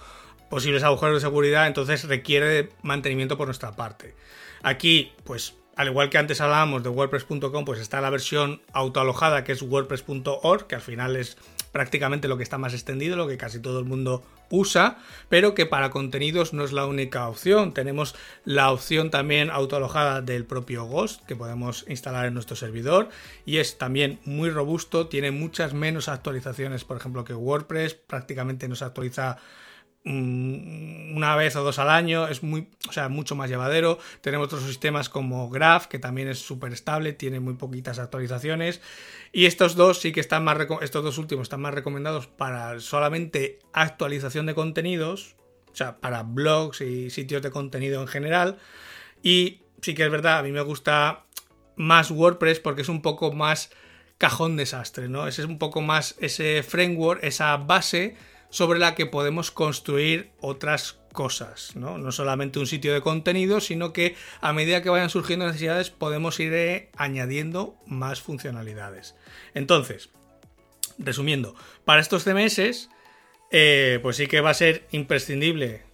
[0.49, 4.15] posibles agujeros de seguridad, entonces requiere mantenimiento por nuestra parte.
[4.63, 9.53] Aquí, pues al igual que antes hablábamos de WordPress.com, pues está la versión autoalojada que
[9.53, 11.37] es WordPress.org, que al final es
[11.73, 14.99] prácticamente lo que está más extendido, lo que casi todo el mundo usa,
[15.29, 17.75] pero que para contenidos no es la única opción.
[17.75, 18.15] Tenemos
[18.45, 23.09] la opción también autoalojada del propio Ghost que podemos instalar en nuestro servidor
[23.45, 28.75] y es también muy robusto, tiene muchas menos actualizaciones, por ejemplo, que WordPress, prácticamente no
[28.75, 29.39] se actualiza
[30.09, 33.99] una vez o dos al año, es muy, o sea, mucho más llevadero.
[34.23, 38.81] Tenemos otros sistemas como Graph, que también es súper estable, tiene muy poquitas actualizaciones.
[39.33, 43.59] Y estos dos sí que están más, estos dos últimos están más recomendados para solamente
[43.73, 45.37] actualización de contenidos,
[45.71, 48.59] o sea, para blogs y sitios de contenido en general.
[49.23, 51.27] Y sí que es verdad, a mí me gusta
[51.77, 53.71] más WordPress porque es un poco más
[54.17, 55.29] cajón desastre, ¿no?
[55.29, 58.17] Ese es un poco más ese framework, esa base
[58.51, 61.99] sobre la que podemos construir otras cosas, ¿no?
[61.99, 66.39] No solamente un sitio de contenido, sino que a medida que vayan surgiendo necesidades podemos
[66.41, 69.17] ir eh, añadiendo más funcionalidades.
[69.55, 70.11] Entonces,
[70.99, 72.89] resumiendo, para estos CMS,
[73.51, 75.88] eh, pues sí que va a ser imprescindible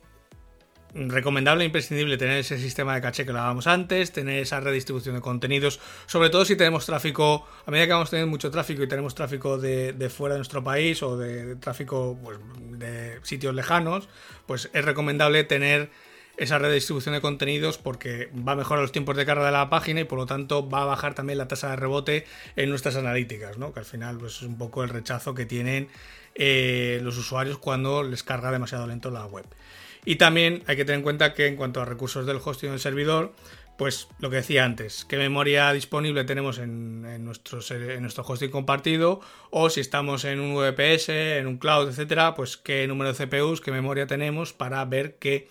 [0.94, 5.20] recomendable e imprescindible tener ese sistema de caché que hablábamos antes, tener esa redistribución de
[5.20, 9.14] contenidos, sobre todo si tenemos tráfico, a medida que vamos teniendo mucho tráfico y tenemos
[9.14, 12.38] tráfico de, fuera de nuestro país o de, tráfico pues,
[12.78, 14.08] de sitios lejanos,
[14.46, 15.90] pues es recomendable tener
[16.36, 20.00] esa redistribución de contenidos porque va a mejorar los tiempos de carga de la página
[20.00, 22.24] y por lo tanto va a bajar también la tasa de rebote
[22.56, 23.72] en nuestras analíticas, ¿no?
[23.72, 25.88] que al final pues, es un poco el rechazo que tienen
[26.34, 29.46] eh, los usuarios cuando les carga demasiado lento la web.
[30.04, 32.80] Y también hay que tener en cuenta que en cuanto a recursos del hosting del
[32.80, 33.32] servidor,
[33.76, 38.50] pues lo que decía antes, qué memoria disponible tenemos en, en, nuestro, en nuestro hosting
[38.50, 43.26] compartido, o si estamos en un VPS, en un cloud, etcétera, pues qué número de
[43.26, 45.48] CPUs, qué memoria tenemos para ver que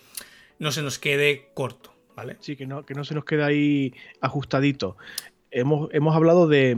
[0.58, 2.36] no se nos quede corto, ¿vale?
[2.40, 4.96] Sí, que no, que no se nos quede ahí ajustadito.
[5.50, 6.76] Hemos, hemos hablado de,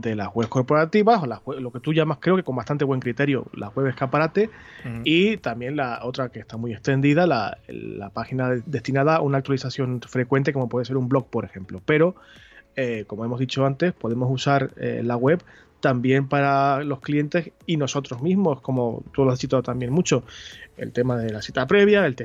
[0.00, 3.46] de las webs corporativas, o lo que tú llamas, creo que con bastante buen criterio,
[3.54, 4.50] las web escaparate,
[5.04, 7.58] y también la otra que está muy extendida, la,
[8.12, 11.80] página destinada a una actualización frecuente, como puede ser un blog, por ejemplo.
[11.84, 12.14] Pero,
[12.76, 15.42] eh, como hemos dicho antes, podemos usar eh, la web
[15.80, 20.24] también para los clientes y nosotros mismos, como tú lo has citado también mucho,
[20.76, 22.16] el tema de la cita previa, el,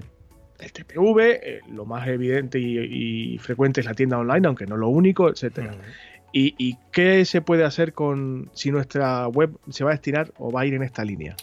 [0.60, 4.90] el TPV, eh, lo más evidente y, frecuente es la tienda online, aunque no lo
[4.90, 5.76] único, etcétera.
[6.32, 10.62] ¿Y, qué se puede hacer con si nuestra web se va a destinar o va
[10.62, 11.36] a ir en esta línea?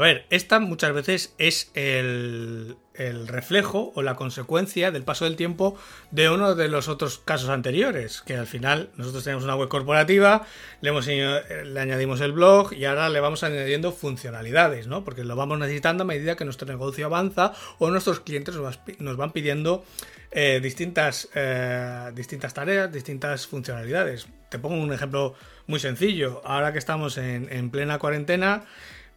[0.00, 2.78] A ver, esta muchas veces es el,
[3.26, 5.78] reflejo o la consecuencia del paso del tiempo
[6.10, 10.46] de uno de los otros casos anteriores, que al final nosotros tenemos una web corporativa,
[10.80, 15.04] le, hemos, le añadimos el blog y ahora le vamos añadiendo funcionalidades, ¿no?
[15.04, 19.32] Porque lo vamos necesitando a medida que nuestro negocio avanza o nuestros clientes nos van
[19.32, 19.84] pidiendo
[20.32, 24.28] eh, distintas, eh, distintas tareas, distintas funcionalidades.
[24.48, 25.34] Te pongo un ejemplo
[25.66, 26.40] muy sencillo.
[26.44, 28.64] Ahora que estamos en, plena cuarentena,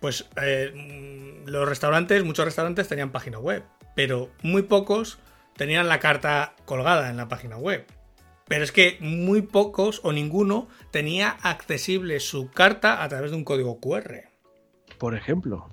[0.04, 3.64] pues eh, los restaurantes, muchos restaurantes tenían página web,
[3.96, 5.18] pero muy pocos
[5.56, 7.86] tenían la carta colgada en la página web.
[8.50, 13.46] Pero es que muy pocos o ninguno tenía accesible su carta a través de un
[13.46, 14.30] código QR.
[14.98, 15.70] Por ejemplo.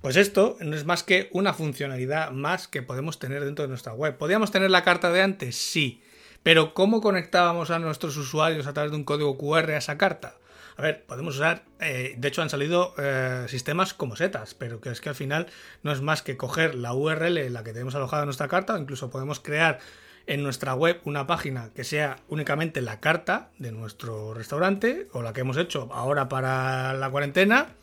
[0.00, 3.94] Pues esto no es más que una funcionalidad más que podemos tener dentro de nuestra
[3.94, 4.18] web.
[4.18, 5.54] ¿Podríamos tener la carta de antes?
[5.54, 6.02] Sí.
[6.42, 10.39] Pero ¿cómo conectábamos a nuestros usuarios a través de un código QR a esa carta?
[10.76, 14.90] A ver, podemos usar, eh, de hecho han salido eh, sistemas como setas, pero que
[14.90, 15.46] es que al final
[15.82, 18.78] no es más que coger la URL en la que tenemos alojada nuestra carta, o
[18.78, 19.78] incluso podemos crear
[20.26, 25.32] en nuestra web una página que sea únicamente la carta de nuestro restaurante o la
[25.32, 27.74] que hemos hecho ahora para la cuarentena.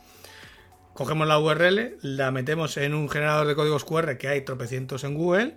[0.93, 5.13] Cogemos la URL, la metemos en un generador de códigos QR que hay tropecientos en
[5.13, 5.55] Google,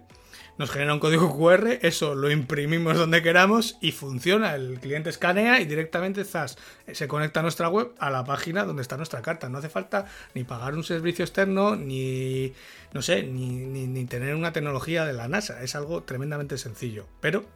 [0.61, 4.55] nos genera un código QR, eso lo imprimimos donde queramos y funciona.
[4.55, 8.99] El cliente escanea y directamente se conecta a nuestra web a la página donde está
[8.99, 9.49] nuestra carta.
[9.49, 10.05] No hace falta
[10.35, 12.53] ni pagar un servicio externo, ni
[12.93, 15.63] no sé, ni, tener una tecnología de la NASA.
[15.63, 17.07] Es algo tremendamente sencillo.
[17.23, 17.47] Pero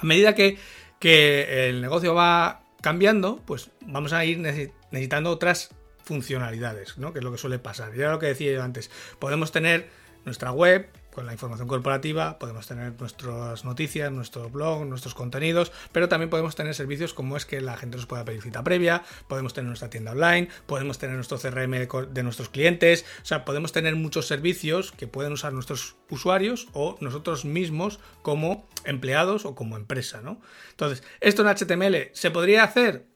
[0.00, 0.56] a medida que,
[1.00, 5.68] que el negocio va cambiando, pues vamos a ir necesitando otras
[6.02, 7.12] funcionalidades, ¿no?
[7.12, 7.94] Que es lo que suele pasar.
[7.94, 8.90] Y era lo que decía yo antes.
[9.18, 9.90] Podemos tener
[10.24, 16.08] nuestra web con la información corporativa, podemos tener nuestras noticias, nuestro blog, nuestros contenidos, pero
[16.08, 19.52] también podemos tener servicios como es que la gente nos pueda pedir cita previa, podemos
[19.52, 23.94] tener nuestra tienda online, podemos tener nuestro CRM de nuestros clientes, o sea, podemos tener
[23.96, 30.20] muchos servicios que pueden usar nuestros usuarios o nosotros mismos como empleados o como empresa,
[30.22, 30.40] ¿no?
[30.70, 33.11] Entonces, ¿esto en HTML se podría hacer?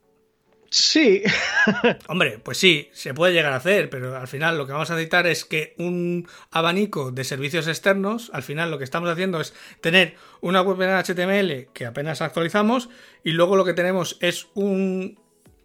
[0.71, 1.23] Sí.
[2.09, 4.95] Hombre, pues sí, se puede llegar a hacer, pero al final lo que vamos a
[4.95, 9.55] necesitar es que un abanico de servicios externos, al final lo que estamos haciendo es
[9.81, 12.89] tener una web en HTML que apenas actualizamos
[13.25, 15.19] y luego lo que tenemos es un,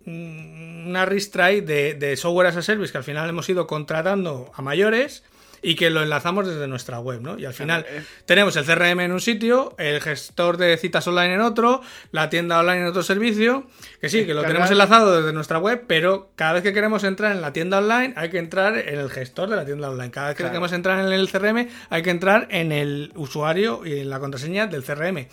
[0.06, 4.62] una retry de, de software as a service que al final hemos ido contratando a
[4.62, 5.24] mayores
[5.62, 7.38] y que lo enlazamos desde nuestra web, ¿no?
[7.38, 8.04] Y al final eh.
[8.26, 11.82] tenemos el CRM en un sitio, el gestor de citas online en otro,
[12.12, 13.68] la tienda online en otro servicio,
[14.00, 17.32] que sí, que lo tenemos enlazado desde nuestra web, pero cada vez que queremos entrar
[17.32, 20.12] en la tienda online hay que entrar en el gestor de la tienda online.
[20.12, 24.00] Cada vez que queremos entrar en el CRM hay que entrar en el usuario y
[24.00, 25.28] en la contraseña del CRM.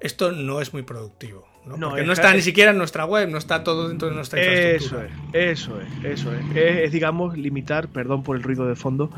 [0.00, 1.48] Esto no es muy productivo.
[1.76, 1.90] ¿No?
[1.90, 5.08] Porque no está ni siquiera en nuestra web, no está todo dentro de nuestra infraestructura.
[5.32, 6.56] Eso es, eso es, eso es.
[6.56, 9.10] Es, digamos, limitar, perdón por el ruido de fondo,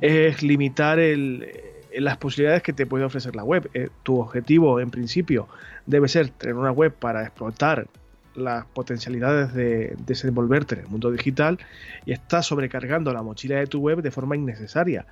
[0.00, 1.46] es limitar el,
[1.92, 3.70] las posibilidades que te puede ofrecer la web.
[3.74, 5.48] Eh, tu objetivo, en principio,
[5.86, 7.86] debe ser tener una web para explotar
[8.34, 11.58] las potencialidades de desenvolverte en el mundo digital
[12.04, 15.06] y estás sobrecargando la mochila de tu web de forma innecesaria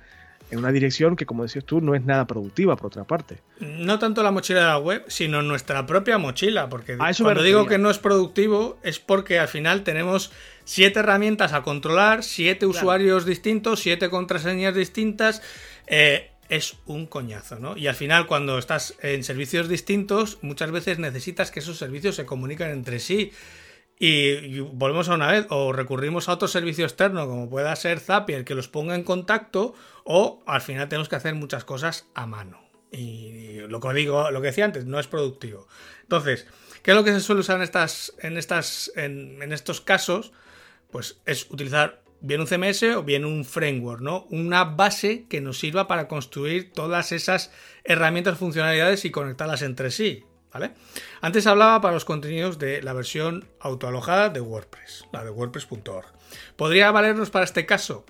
[0.51, 3.39] en una dirección que, como decías tú, no es nada productiva, por otra parte.
[3.59, 7.77] No tanto la mochila de la web, sino nuestra propia mochila, porque cuando digo que
[7.77, 10.31] no es productivo es porque al final tenemos
[10.63, 15.41] siete herramientas a controlar, siete usuarios distintos, siete contraseñas distintas.
[15.87, 17.75] Eh, es un coñazo, ¿no?
[17.75, 22.25] Y al final, cuando estás en servicios distintos, muchas veces necesitas que esos servicios se
[22.25, 23.31] comuniquen entre sí.
[23.97, 28.43] Y, volvemos a una vez, o recurrimos a otro servicio externo, como pueda ser Zapier,
[28.43, 29.73] que los ponga en contacto,
[30.03, 32.61] o al final tenemos que hacer muchas cosas a mano.
[32.91, 35.67] Y lo que digo, lo que decía antes, no es productivo.
[36.03, 36.45] Entonces,
[36.83, 40.33] ¿qué es lo que se suele usar en estas, en estas, en, estos casos?
[40.91, 44.25] Pues es utilizar bien un CMS o bien un framework, ¿no?
[44.29, 47.51] Una base que nos sirva para construir todas esas
[47.83, 50.25] herramientas, funcionalidades y conectarlas entre sí.
[51.21, 56.05] Antes hablaba para los contenidos de la versión autoalojada de WordPress, la de WordPress.org.
[56.55, 58.05] ¿Podría valernos para este caso?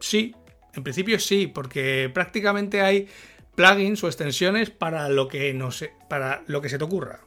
[0.00, 0.34] Sí,
[0.74, 3.08] en principio sí, porque prácticamente hay
[3.54, 5.70] plugins o extensiones para lo que no
[6.08, 7.20] para lo que se te ocurra.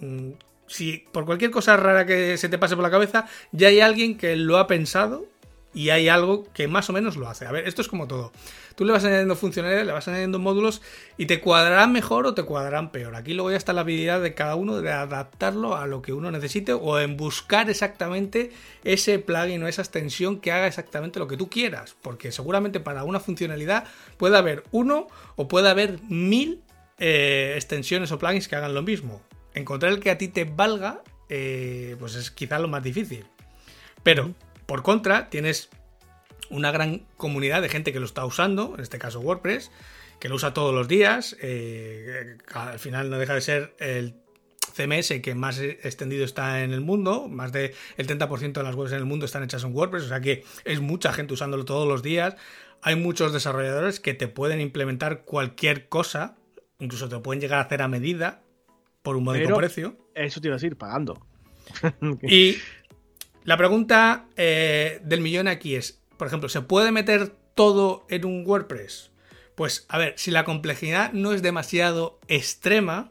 [0.00, 0.32] Mm,
[0.66, 4.16] si por cualquier cosa rara que se te pase por la cabeza, ya hay alguien
[4.16, 5.31] que lo ha pensado
[5.74, 7.46] y hay algo que más o menos lo hace.
[7.46, 8.32] A ver, esto es como todo.
[8.74, 10.82] Tú le vas añadiendo funcionalidades, le vas añadiendo módulos
[11.16, 13.14] y te cuadrarán mejor o te cuadrarán peor.
[13.16, 16.30] Aquí luego ya está la habilidad de cada uno de adaptarlo a lo que uno
[16.30, 18.52] necesite o en buscar exactamente
[18.84, 21.96] ese plugin o esa extensión que haga exactamente lo que tú quieras.
[22.00, 23.84] Porque seguramente para una funcionalidad
[24.16, 26.62] puede haber uno o puede haber mil
[26.98, 29.22] eh, extensiones o plugins que hagan lo mismo.
[29.54, 33.26] Encontrar el que a ti te valga, eh, pues es quizá lo más difícil.
[34.02, 34.34] Pero
[34.66, 35.70] por contra, tienes
[36.50, 39.70] una gran comunidad de gente que lo está usando, en este caso WordPress,
[40.20, 41.36] que lo usa todos los días.
[41.40, 44.14] Eh, al final no deja de ser el
[44.72, 48.98] CMS que más extendido está en el mundo, más del 30% de las webs en
[48.98, 52.02] el mundo están hechas en WordPress, o sea que es mucha gente usándolo todos los
[52.02, 52.36] días.
[52.82, 56.36] Hay muchos desarrolladores que te pueden implementar cualquier cosa,
[56.78, 58.42] incluso te pueden llegar a hacer a medida
[59.02, 59.96] por un módico precio.
[60.14, 61.26] Eso te iba a decir, pagando.
[62.22, 62.56] y
[63.44, 68.46] la pregunta eh, del millón aquí es, por ejemplo, ¿se puede meter todo en un
[68.46, 69.10] WordPress?
[69.54, 73.10] Pues a ver, si la complejidad no es demasiado extrema,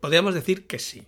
[0.00, 1.06] podríamos decir que sí.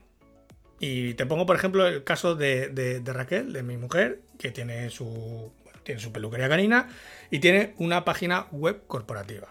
[0.78, 5.52] Y te pongo, por ejemplo, el caso de, Raquel, de mi mujer, que tiene su,
[5.82, 6.88] tiene su peluquería canina
[7.30, 9.48] y tiene una página web corporativa.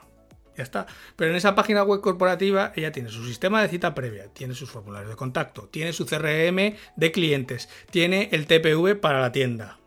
[0.59, 0.87] Ya está.
[1.15, 4.69] Pero en esa página web corporativa ella tiene su sistema de cita previa, tiene sus
[4.69, 9.79] formularios de contacto, tiene su CRM de clientes, tiene el TPV para la tienda.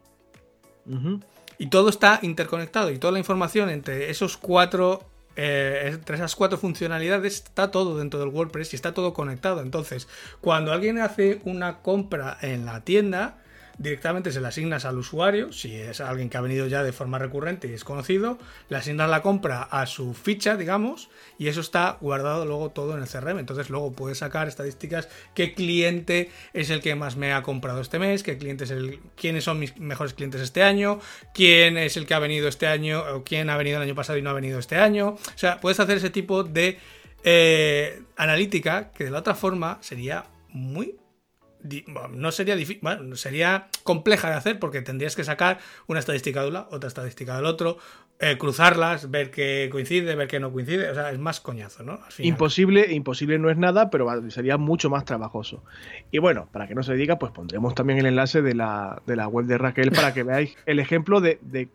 [1.58, 5.06] Y todo está interconectado y toda la información entre esos cuatro
[5.36, 9.60] eh, entre esas cuatro funcionalidades está todo dentro del WordPress y está todo conectado.
[9.60, 10.08] Entonces,
[10.40, 13.41] cuando alguien hace una compra en la tienda,
[13.78, 17.18] directamente se le asignas al usuario, si es alguien que ha venido ya de forma
[17.18, 21.08] recurrente y es conocido, le asignas la compra a su ficha, digamos,
[21.38, 23.38] y eso está guardado luego todo en el CRM.
[23.38, 27.98] Entonces luego puedes sacar estadísticas, qué cliente es el que más me ha comprado este
[27.98, 31.00] mes, qué cliente es el, quiénes son mis mejores clientes este año,
[31.34, 34.18] quién es el que ha venido este año, o quién ha venido el año pasado
[34.18, 35.10] y no ha venido este año.
[35.10, 36.78] O sea, puedes hacer ese tipo de
[37.24, 40.96] eh, analítica que de la otra forma sería muy
[42.10, 46.48] no sería difícil, bueno, sería compleja de hacer porque tendrías que sacar una estadística de
[46.48, 47.78] una, otra estadística del otro,
[48.18, 52.00] eh, cruzarlas, ver qué coincide, ver qué no coincide, o sea, es más coñazo, ¿no?
[52.18, 55.62] Imposible, imposible no es nada, pero sería mucho más trabajoso.
[56.10, 59.16] Y bueno, para que no se diga, pues pondremos también el enlace de la, de
[59.16, 61.68] la web de Raquel para que veáis el ejemplo de,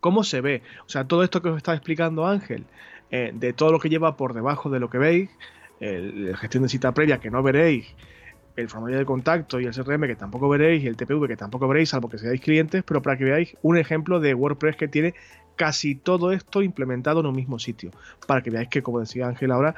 [0.00, 0.62] cómo se ve.
[0.86, 2.64] O sea, todo esto que os está explicando Ángel,
[3.10, 5.30] eh, de todo lo que lleva por debajo de lo que veis,
[5.80, 7.94] la gestión de cita previa que no veréis,
[8.60, 11.68] el formulario de contacto y el CRM que tampoco veréis y el TPV que tampoco
[11.68, 15.14] veréis, salvo que seáis clientes, pero para que veáis un ejemplo de WordPress que tiene
[15.56, 17.90] casi todo esto implementado en un mismo sitio.
[18.26, 19.74] Para que veáis que, como decía Ángel ahora,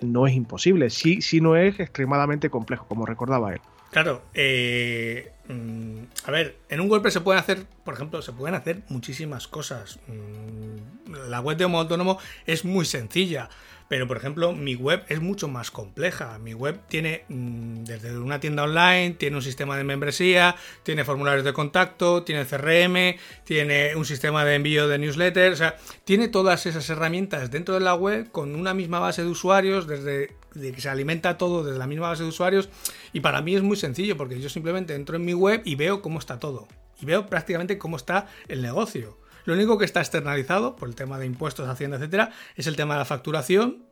[0.00, 3.60] no es imposible, sí, sí no es extremadamente complejo, como recordaba él.
[3.90, 8.56] Claro, eh, mm, a ver, en un WordPress se pueden hacer, por ejemplo, se pueden
[8.56, 10.00] hacer muchísimas cosas.
[10.08, 13.48] Mm, la web de Homo Autónomo es muy sencilla.
[13.88, 16.38] Pero, por ejemplo, mi web es mucho más compleja.
[16.38, 21.44] Mi web tiene mm, desde una tienda online, tiene un sistema de membresía, tiene formularios
[21.44, 25.52] de contacto, tiene CRM, tiene un sistema de envío de newsletter.
[25.52, 29.28] O sea, tiene todas esas herramientas dentro de la web con una misma base de
[29.28, 32.70] usuarios, desde que se alimenta todo desde la misma base de usuarios.
[33.12, 36.00] Y para mí es muy sencillo porque yo simplemente entro en mi web y veo
[36.00, 36.68] cómo está todo.
[37.00, 39.18] Y veo prácticamente cómo está el negocio.
[39.44, 42.94] Lo único que está externalizado por el tema de impuestos, hacienda, etcétera, es el tema
[42.94, 43.84] de la facturación,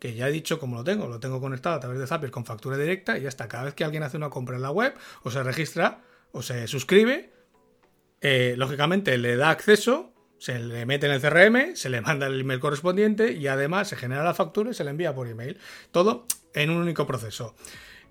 [0.00, 2.44] que ya he dicho cómo lo tengo, lo tengo conectado a través de Zapier con
[2.44, 3.48] factura directa y ya está.
[3.48, 6.02] Cada vez que alguien hace una compra en la web, o se registra,
[6.32, 7.30] o se suscribe,
[8.20, 12.40] eh, lógicamente le da acceso, se le mete en el CRM, se le manda el
[12.40, 15.58] email correspondiente y además se genera la factura y se le envía por email.
[15.90, 17.54] Todo en un único proceso.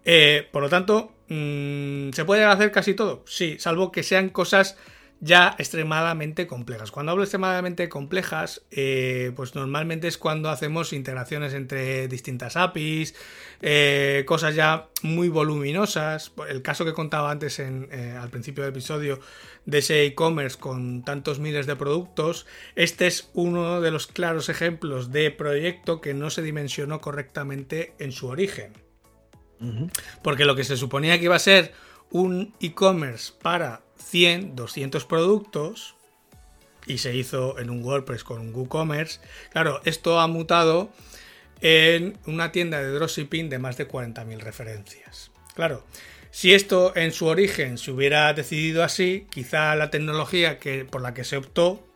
[0.06, 3.24] Eh, por lo tanto, mm, ¿se puede hacer casi todo?
[3.28, 4.78] Sí, salvo que sean cosas
[5.24, 6.92] ya extremadamente complejas.
[6.92, 13.16] Cuando hablo extremadamente complejas, eh, pues normalmente es cuando hacemos integraciones entre distintas APIs,
[13.62, 16.34] eh, cosas ya muy voluminosas.
[16.50, 19.22] El caso que contaba antes en, eh, al principio del episodio
[19.66, 22.46] de ese e-commerce con tantos miles de productos,
[22.76, 28.12] este es uno de los claros ejemplos de proyecto que no se dimensionó correctamente en
[28.12, 28.74] su origen.
[30.22, 31.72] Porque lo que se suponía que iba a ser
[32.10, 35.96] un e-commerce para 100, 200 productos
[36.86, 39.22] y se hizo en un WordPress con un WooCommerce.
[39.52, 40.90] Claro, esto ha mutado
[41.62, 45.32] en una tienda de dropshipping de más de 40.000 referencias.
[45.56, 45.84] Claro,
[46.32, 51.14] si esto en su origen se hubiera decidido así, quizá la tecnología que, por la
[51.14, 51.88] que se optó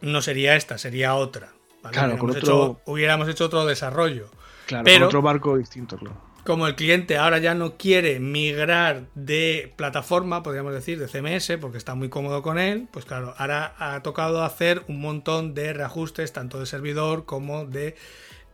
[0.00, 1.52] no sería esta, sería otra.
[1.92, 4.30] Claro, hubiéramos, hecho, hubiéramos hecho otro desarrollo.
[4.66, 9.74] Claro, pero, otro barco distinto, claro como el cliente ahora ya no quiere migrar de
[9.76, 14.02] plataforma, podríamos decir, de CMS, porque está muy cómodo con él, pues claro, ahora ha
[14.02, 17.96] tocado hacer un montón de reajustes, tanto de servidor como de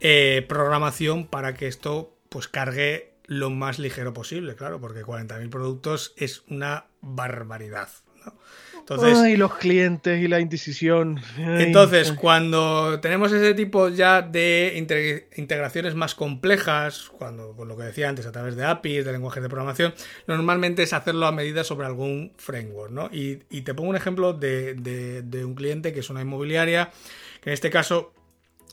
[0.00, 6.14] eh, programación, para que esto pues cargue lo más ligero posible, claro, porque 40.000 productos
[6.16, 7.88] es una barbaridad.
[8.82, 11.20] Entonces, Ay, los clientes y la indecisión.
[11.38, 14.74] entonces, cuando tenemos ese tipo ya de
[15.36, 19.42] integraciones más complejas, cuando, por lo que decía antes, a través de APIs, de lenguajes
[19.42, 19.94] de programación,
[20.26, 23.08] normalmente es hacerlo a medida sobre algún framework, ¿no?
[23.12, 26.90] Y, te pongo un ejemplo de, de un cliente que es una inmobiliaria,
[27.40, 28.12] que en este caso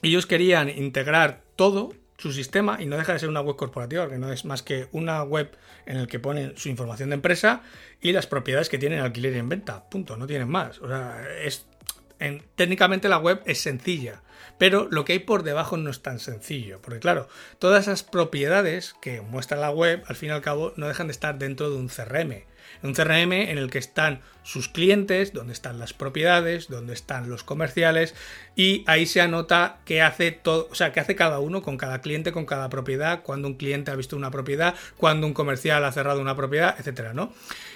[0.01, 4.17] ellos querían integrar todo su sistema y no deja de ser una web corporativa, que
[4.17, 5.55] no es más que una web
[5.86, 7.63] en la que ponen su información de empresa
[8.01, 9.89] y las propiedades que tienen alquiler y en venta.
[9.89, 10.80] Punto, no tienen más.
[10.80, 11.65] O sea, es,
[12.20, 14.22] en, técnicamente la web es sencilla,
[14.57, 16.82] pero lo que hay por debajo no es tan sencillo.
[16.82, 20.88] Porque claro, todas esas propiedades que muestra la web, al fin y al cabo, no
[20.89, 22.43] dejan de estar dentro de un CRM
[22.84, 27.44] un CRM en el que están sus clientes, donde están las propiedades, donde están los
[27.44, 28.16] comerciales
[28.56, 32.02] y ahí se anota qué hace todo, o sea, qué hace cada uno con cada
[32.02, 35.92] cliente, con cada propiedad, cuando un cliente ha visto una propiedad, cuando un comercial ha
[35.92, 37.32] cerrado una propiedad, etcétera, ¿no?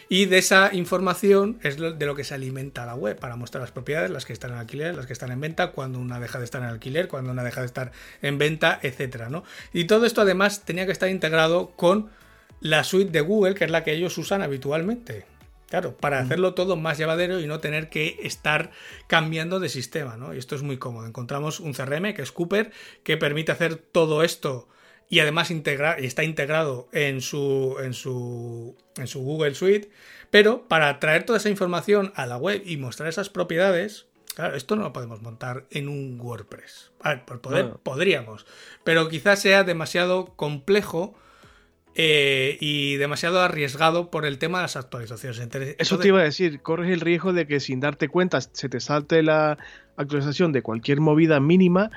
[0.09, 3.71] Y de esa información es de lo que se alimenta la web para mostrar las
[3.71, 6.45] propiedades, las que están en alquiler, las que están en venta, cuando una deja de
[6.45, 7.91] estar en alquiler, cuando una deja de estar
[8.21, 9.43] en venta, etcétera, ¿no?
[9.73, 12.09] Y todo esto además tenía que estar integrado con
[12.63, 15.25] la suite de Google, que es la que ellos usan habitualmente.
[15.69, 18.71] Claro, para hacerlo todo más llevadero y no tener que estar
[19.07, 20.33] cambiando de sistema, ¿no?
[20.33, 21.05] Y esto es muy cómodo.
[21.05, 22.71] Encontramos un CRM que es Cooper,
[23.03, 24.69] que permite hacer todo esto
[25.09, 29.89] y además integra está integrado en su, en, su, en su Google Suite.
[30.29, 34.05] Pero para traer toda esa información a la web y mostrar esas propiedades,
[34.35, 36.91] claro, esto no lo podemos montar en un WordPress.
[37.01, 38.45] A ver, por poder podríamos,
[38.85, 41.15] pero quizás sea demasiado complejo
[41.95, 45.39] eh, y demasiado arriesgado por el tema de las actualizaciones.
[45.77, 48.79] Eso te iba a decir, corres el riesgo de que sin darte cuenta se te
[48.79, 49.57] salte la
[49.95, 51.91] actualización de cualquier movida mínima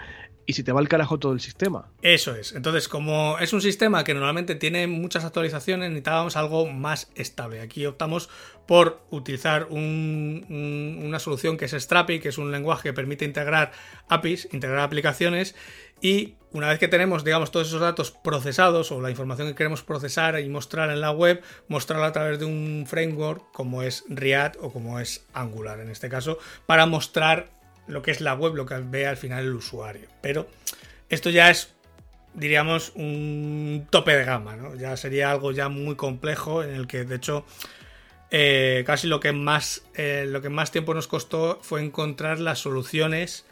[0.47, 1.89] y se te va el carajo todo el sistema.
[2.03, 2.53] Eso es.
[2.53, 7.61] Entonces, como es un sistema que normalmente tiene muchas actualizaciones, necesitábamos algo más estable.
[7.61, 8.31] Aquí optamos
[8.67, 13.73] por utilizar una solución que es Strapi, que es un lenguaje que permite integrar
[14.09, 15.57] APIs, integrar aplicaciones
[16.01, 19.83] y una vez que tenemos, digamos, todos esos datos procesados o la información que queremos
[19.83, 24.57] procesar y mostrar en la web, mostrarla a través de un framework como es React
[24.61, 27.51] o como es Angular en este caso, para mostrar
[27.87, 30.09] lo que es la web, lo que ve al final el usuario.
[30.23, 30.49] Pero
[31.09, 31.77] esto ya es
[32.37, 34.75] diríamos, un tope de gama, ¿no?
[34.77, 37.47] Ya sería algo ya muy complejo en el que, de hecho,
[38.31, 42.59] eh, casi lo que, más, eh, lo que más tiempo nos costó fue encontrar las
[42.59, 43.47] soluciones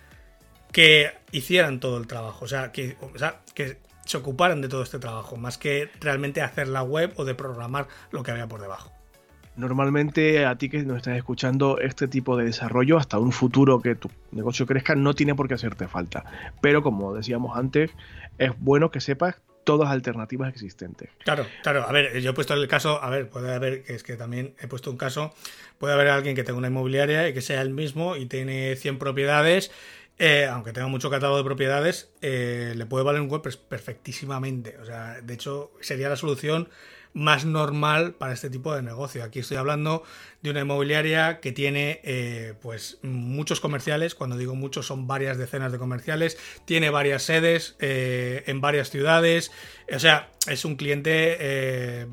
[0.74, 4.82] que hicieran todo el trabajo, o sea, que, o sea, que se ocuparan de todo
[4.82, 8.60] este trabajo, más que realmente hacer la web o de programar lo que había por
[8.60, 8.92] debajo.
[9.54, 13.94] Normalmente a ti que nos estás escuchando, este tipo de desarrollo hasta un futuro que
[13.94, 16.24] tu negocio crezca no tiene por qué hacerte falta.
[16.60, 17.92] Pero como decíamos antes,
[18.38, 21.08] es bueno que sepas todas las alternativas existentes.
[21.22, 21.84] Claro, claro.
[21.88, 24.66] A ver, yo he puesto el caso, a ver, puede haber, es que también he
[24.66, 25.32] puesto un caso,
[25.78, 28.98] puede haber alguien que tenga una inmobiliaria y que sea el mismo y tiene 100
[28.98, 29.70] propiedades
[30.18, 34.78] eh, aunque tenga mucho catálogo de propiedades, eh, le puede valer un web perfectísimamente.
[34.78, 36.68] O sea, de hecho, sería la solución
[37.12, 39.22] más normal para este tipo de negocio.
[39.22, 40.02] Aquí estoy hablando
[40.42, 45.70] de una inmobiliaria que tiene eh, pues muchos comerciales, cuando digo muchos son varias decenas
[45.70, 49.52] de comerciales, tiene varias sedes en varias ciudades,
[49.92, 52.08] o sea, es un cliente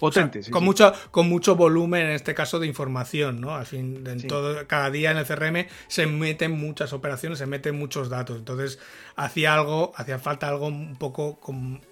[0.00, 3.54] Potente, con, Mucho, con mucho volumen, en este caso, de información, ¿no?
[3.54, 7.78] Al fin, en todo, cada día en el CRM se meten muchas operaciones, se meten
[7.78, 8.38] muchos datos.
[8.38, 8.78] Entonces,
[9.14, 11.82] hacía algo, hacía falta algo un poco con,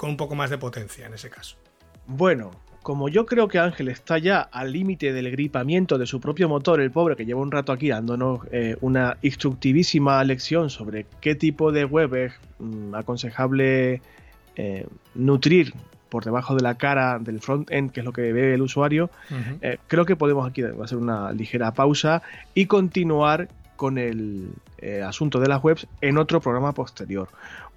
[0.00, 1.56] un poco más de potencia en ese caso.
[2.06, 6.48] Bueno, como yo creo que Ángel está ya al límite del gripamiento de su propio
[6.48, 11.34] motor, el pobre que lleva un rato aquí dándonos eh, una instructivísima lección sobre qué
[11.34, 14.02] tipo de web es mm, aconsejable
[14.54, 15.74] eh, nutrir
[16.10, 19.10] por debajo de la cara del front-end, que es lo que ve el usuario,
[19.62, 22.22] eh, creo que podemos aquí hacer una ligera pausa
[22.54, 27.28] y continuar con el eh, asunto de las webs en otro programa posterior.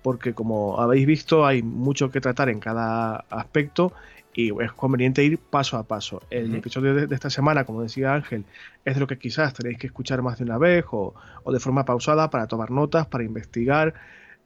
[0.01, 3.93] Porque como habéis visto, hay mucho que tratar en cada aspecto
[4.34, 6.21] y es conveniente ir paso a paso.
[6.29, 8.43] El episodio de, esta semana, como decía Ángel,
[8.84, 11.13] es de lo que quizás tenéis que escuchar más de una vez o,
[11.43, 13.93] o de forma pausada para tomar notas, para investigar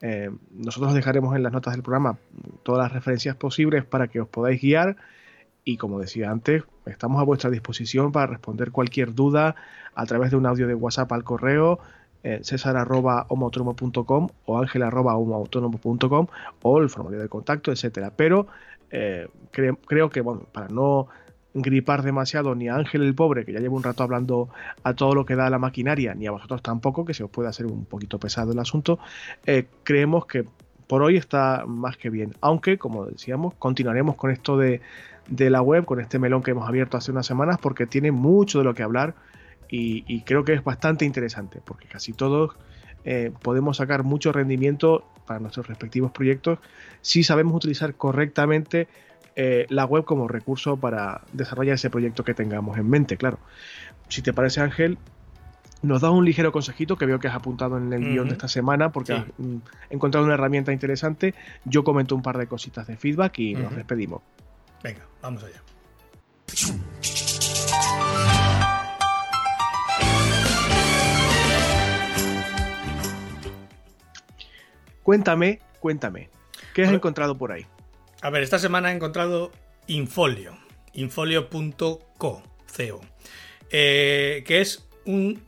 [0.00, 2.18] eh, nosotros dejaremos en las notas del programa
[2.62, 4.96] todas las referencias posibles para que os podáis guiar
[5.64, 9.54] y como decía antes, estamos a vuestra disposición para responder cualquier duda
[9.94, 11.78] a través de un audio de WhatsApp al correo
[12.22, 12.40] eh,
[14.46, 18.12] o ángel arroba o el formulario de contacto, etcétera.
[18.16, 18.46] Pero
[18.90, 21.08] eh, creo que, bueno, para no
[21.54, 24.48] gripar demasiado ni a Ángel el pobre, que ya lleva un rato hablando
[24.82, 27.48] a todo lo que da la maquinaria, ni a vosotros tampoco, que se os puede
[27.48, 28.98] hacer un poquito pesado el asunto,
[29.46, 30.44] eh, creemos que
[30.86, 32.34] por hoy está más que bien.
[32.40, 34.80] Aunque, como decíamos, continuaremos con esto de,
[35.28, 38.64] la web, con este melón que hemos abierto hace unas semanas, porque tiene mucho de
[38.64, 39.14] lo que hablar
[39.70, 42.56] y, creo que es bastante interesante, porque casi todos
[43.04, 46.58] eh, podemos sacar mucho rendimiento para nuestros respectivos proyectos
[47.02, 48.88] si sabemos utilizar correctamente
[49.40, 53.38] eh, la web como recurso para desarrollar ese proyecto que tengamos en mente, claro.
[54.08, 54.98] Si te parece, Ángel,
[55.80, 58.48] nos da un ligero consejito que veo que has apuntado en el guion de esta
[58.48, 59.58] semana porque has mm,
[59.90, 61.36] encontrado una herramienta interesante.
[61.64, 64.22] Yo comento un par de cositas de feedback y nos despedimos.
[64.82, 65.62] Venga, vamos allá.
[75.04, 76.28] Cuéntame, cuéntame,
[76.74, 77.64] ¿qué has encontrado por ahí?
[78.20, 79.52] A ver, esta semana he encontrado
[79.86, 80.58] Infolio,
[80.92, 82.42] infolio.co,
[83.70, 85.42] eh, que es un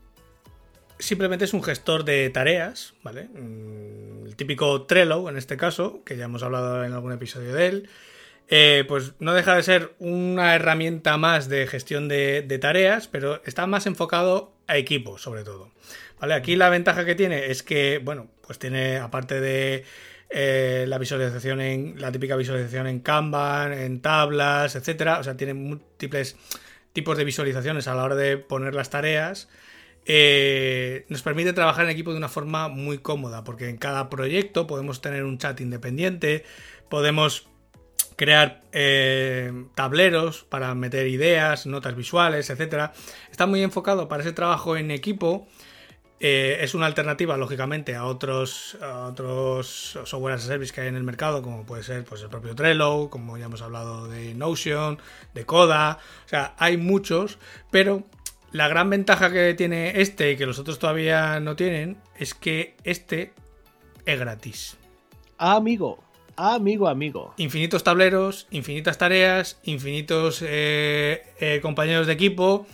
[0.99, 3.25] simplemente es un gestor de tareas, ¿vale?
[3.25, 7.67] Mm, el típico Trello, en este caso, que ya hemos hablado en algún episodio de
[7.67, 7.89] él.
[8.49, 13.43] Eh, pues no deja de ser una herramienta más de gestión de, de, tareas, pero
[13.45, 15.71] está más enfocado a equipos, sobre todo.
[16.21, 16.35] ¿Vale?
[16.35, 19.85] Aquí la ventaja que tiene es que, bueno, pues tiene, aparte de
[20.31, 25.19] eh, la visualización en la típica visualización en Kanban, en tablas, etcétera.
[25.19, 26.37] O sea, tiene múltiples
[26.93, 29.49] tipos de visualizaciones a la hora de poner las tareas.
[30.07, 34.67] Eh, nos permite trabajar en equipo de una forma muy cómoda, porque en cada proyecto
[34.67, 36.45] podemos tener un chat independiente,
[36.89, 37.49] podemos
[38.17, 42.93] crear eh, tableros para meter ideas, notas visuales, etcétera.
[43.31, 45.49] Está muy enfocado para ese trabajo en equipo
[46.23, 50.97] eh, es una alternativa, lógicamente, a otros, otros software as a service que hay en
[50.97, 54.99] el mercado, como puede ser pues, el propio Trello, como ya hemos hablado de Notion,
[55.33, 55.99] de Coda.
[56.27, 57.39] O sea, hay muchos,
[57.71, 58.05] pero
[58.53, 62.75] la gran ventaja que tiene este y que los otros todavía no tienen es que
[62.85, 63.33] este
[64.05, 64.77] es gratis.
[65.39, 66.05] Amigo,
[66.37, 67.33] amigo, amigo.
[67.39, 72.67] Infinitos tableros, infinitas tareas, infinitos eh, eh, compañeros de equipo.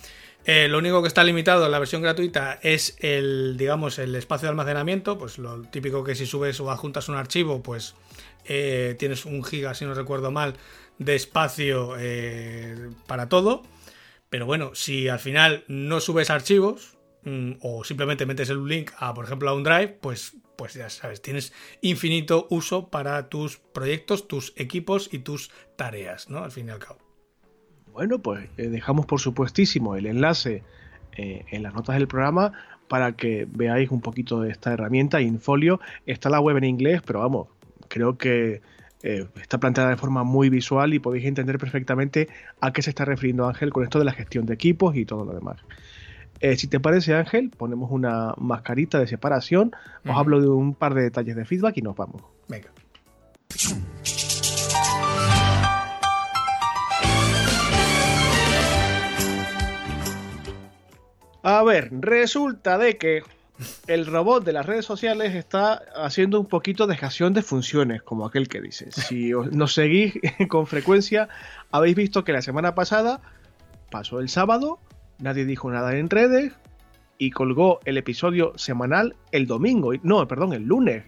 [0.49, 4.47] Eh, lo único que está limitado en la versión gratuita es el, digamos, el espacio
[4.47, 5.18] de almacenamiento.
[5.18, 7.97] Pues lo típico que si subes o adjuntas un archivo, pues
[8.44, 10.55] eh, tienes un giga, si no recuerdo mal,
[10.99, 13.64] de espacio eh, para todo.
[14.30, 19.14] Pero bueno, si al final no subes archivos mm, o simplemente metes el link a,
[19.14, 24.26] por ejemplo, a un drive, pues pues ya sabes, tienes infinito uso para tus proyectos,
[24.26, 26.42] tus equipos y tus tareas, ¿no?
[26.42, 27.05] Al fin y al cabo.
[27.97, 30.62] Bueno, pues eh, dejamos por supuestísimo el enlace
[31.16, 32.53] eh, en las notas del programa
[32.88, 35.22] para que veáis un poquito de esta herramienta.
[35.22, 37.49] Infolio está la web en inglés, pero vamos,
[37.88, 38.61] creo que
[39.03, 42.28] eh, está planteada de forma muy visual y podéis entender perfectamente
[42.61, 45.24] a qué se está refiriendo Ángel con esto de la gestión de equipos y todo
[45.24, 45.57] lo demás.
[46.40, 49.72] Eh, si te parece, Ángel, ponemos una mascarita de separación,
[50.07, 52.20] os hablo de un par de detalles de feedback y nos vamos.
[52.47, 52.68] Venga.
[61.49, 63.22] A ver, resulta de que
[63.86, 68.26] el robot de las redes sociales está haciendo un poquito de gestión de funciones, como
[68.26, 68.90] aquel que dice.
[68.90, 70.14] Si nos seguís
[70.49, 71.28] con frecuencia,
[71.70, 73.20] habéis visto que la semana pasada
[73.92, 74.80] pasó el sábado,
[75.20, 76.53] nadie dijo nada en redes
[77.16, 81.05] y colgó el episodio semanal el domingo, no, perdón, el lunes.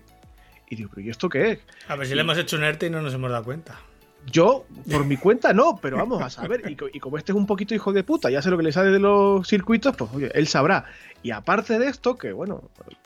[0.70, 1.58] Y digo, ¿pero ¿y esto qué es?
[1.88, 3.80] A ver si le hemos hecho un ERTE y no nos hemos dado cuenta.
[4.30, 6.62] Yo, por mi cuenta, no, pero vamos a saber.
[6.68, 8.90] Y, como este es un poquito hijo de puta, ya sé lo que le sale
[8.90, 10.84] de los circuitos, pues oye, él sabrá.
[11.22, 12.62] Y aparte de esto, que bueno,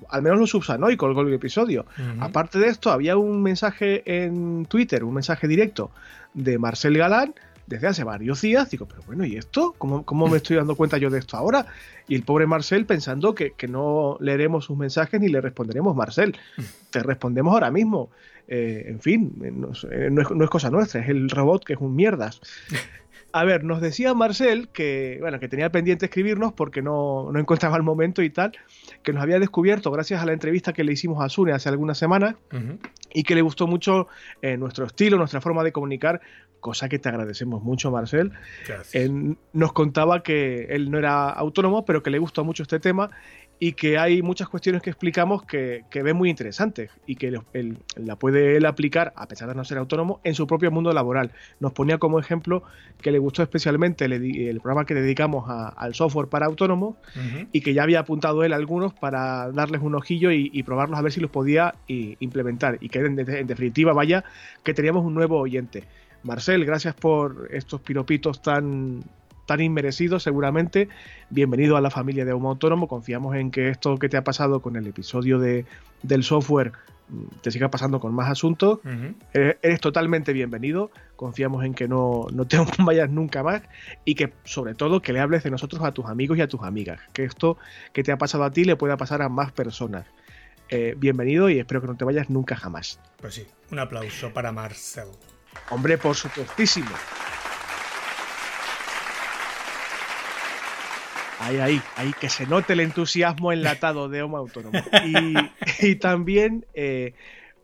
[0.08, 1.86] al menos lo subsanó y colgó el episodio.
[2.20, 5.90] Aparte de esto, había un mensaje en Twitter, un mensaje directo
[6.34, 7.34] de Marcel Galán
[7.66, 8.70] desde hace varios días.
[8.70, 9.74] Digo, pero bueno, ¿y esto?
[9.78, 11.66] ¿Cómo, cómo me estoy dando cuenta yo de esto ahora?
[12.08, 16.36] Y el pobre Marcel pensando que, que no leeremos sus mensajes ni le responderemos, Marcel,
[16.90, 18.10] te respondemos ahora mismo.
[18.48, 19.50] Eh, en fin, eh,
[20.10, 22.40] no, es, cosa nuestra, es el robot que es un mierdas.
[23.32, 27.76] A ver, nos decía Marcel que, bueno, que tenía pendiente escribirnos porque no, no, encontraba
[27.76, 28.52] el momento y tal,
[29.02, 31.96] que nos había descubierto gracias a la entrevista que le hicimos a Sune hace algunas
[31.96, 32.34] semanas
[33.12, 34.08] y que le gustó mucho
[34.42, 36.20] eh, nuestro estilo, nuestra forma de comunicar,
[36.60, 38.32] cosa que te agradecemos mucho, Marcel.
[39.52, 43.10] nos contaba que él no era autónomo, pero que le gustó mucho este tema
[43.58, 47.78] y que hay muchas cuestiones que explicamos que, que ve muy interesantes y que él,
[47.94, 51.30] la puede él aplicar, a pesar de no ser autónomo, en su propio mundo laboral.
[51.60, 52.64] Nos ponía como ejemplo
[53.00, 56.96] que le gustó especialmente el, programa que dedicamos al software para autónomos
[57.52, 61.12] y que ya había apuntado él algunos para darles un ojillo y, probarlos a ver
[61.12, 64.24] si los podía implementar y que en, en definitiva vaya
[64.64, 65.84] que teníamos un nuevo oyente.
[66.24, 69.02] Marcel, gracias por estos piropitos tan,
[69.46, 70.88] tan inmerecido seguramente.
[71.30, 72.88] Bienvenido a la familia de Homo Autónomo.
[72.88, 75.66] Confiamos en que esto que te ha pasado con el episodio de,
[76.02, 76.72] del software
[77.08, 78.80] mm, te siga pasando con más asuntos.
[79.32, 80.90] eres, totalmente bienvenido.
[81.16, 83.62] Confiamos en que no, no te vayas nunca más
[84.04, 86.62] y que sobre todo que le hables de nosotros a tus amigos y a tus
[86.62, 87.00] amigas.
[87.12, 87.58] Que esto
[87.92, 90.06] que te ha pasado a ti le pueda pasar a más personas.
[90.68, 92.98] Eh, bienvenido y espero que no te vayas nunca jamás.
[93.20, 95.08] Pues sí, un aplauso para Marcel.
[95.68, 96.88] Hombre, por supuestísimo.
[101.42, 104.78] Ahí, ahí, ahí, que se note el entusiasmo enlatado de Homo Autónomo.
[105.80, 107.14] Y, también eh,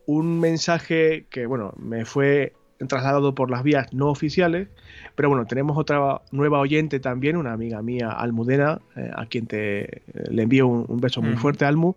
[0.04, 2.54] un mensaje que, bueno, me fue
[2.88, 4.68] trasladado por las vías no oficiales,
[5.14, 10.02] pero bueno, tenemos otra nueva oyente también, una amiga mía, Almudena, eh, a quien te
[10.28, 11.94] le envío un, beso muy fuerte, Almu,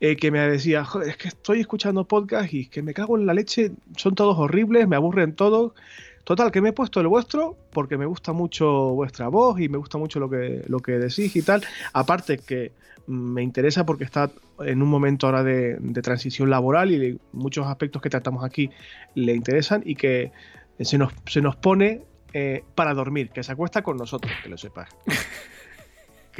[0.00, 3.26] eh, que me decía, joder, es que estoy escuchando podcast y que me cago en
[3.26, 5.72] la leche, son todos horribles, me aburren todos,
[6.30, 9.78] Total, que me he puesto el vuestro porque me gusta mucho vuestra voz y me
[9.78, 11.64] gusta mucho lo que, lo que decís y tal.
[11.92, 12.70] Aparte que
[13.08, 18.10] me interesa porque está en un momento ahora de, transición laboral y muchos aspectos que
[18.10, 18.70] tratamos aquí
[19.16, 20.30] le interesan y que
[20.78, 22.02] se nos, se nos pone
[22.32, 24.88] eh, para dormir, que se acuesta con nosotros, que lo sepas.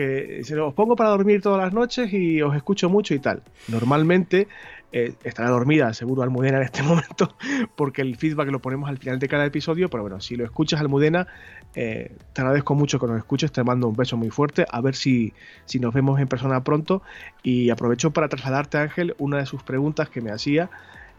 [0.01, 3.43] que se los pongo para dormir todas las noches y os escucho mucho y tal.
[3.69, 4.49] Normalmente
[4.93, 7.37] eh, estará dormida, seguro, Almudena en este momento,
[7.77, 9.91] porque el feedback lo ponemos al final de cada episodio.
[9.91, 11.27] Pero bueno, si lo escuchas, Almudena,
[11.75, 13.53] eh, te agradezco mucho que nos escuches.
[13.53, 14.65] Te mando un beso muy fuerte.
[14.71, 15.35] A ver si,
[15.67, 17.03] si nos vemos en persona pronto.
[17.43, 20.71] Y aprovecho para trasladarte, Ángel, una de sus preguntas que me hacía.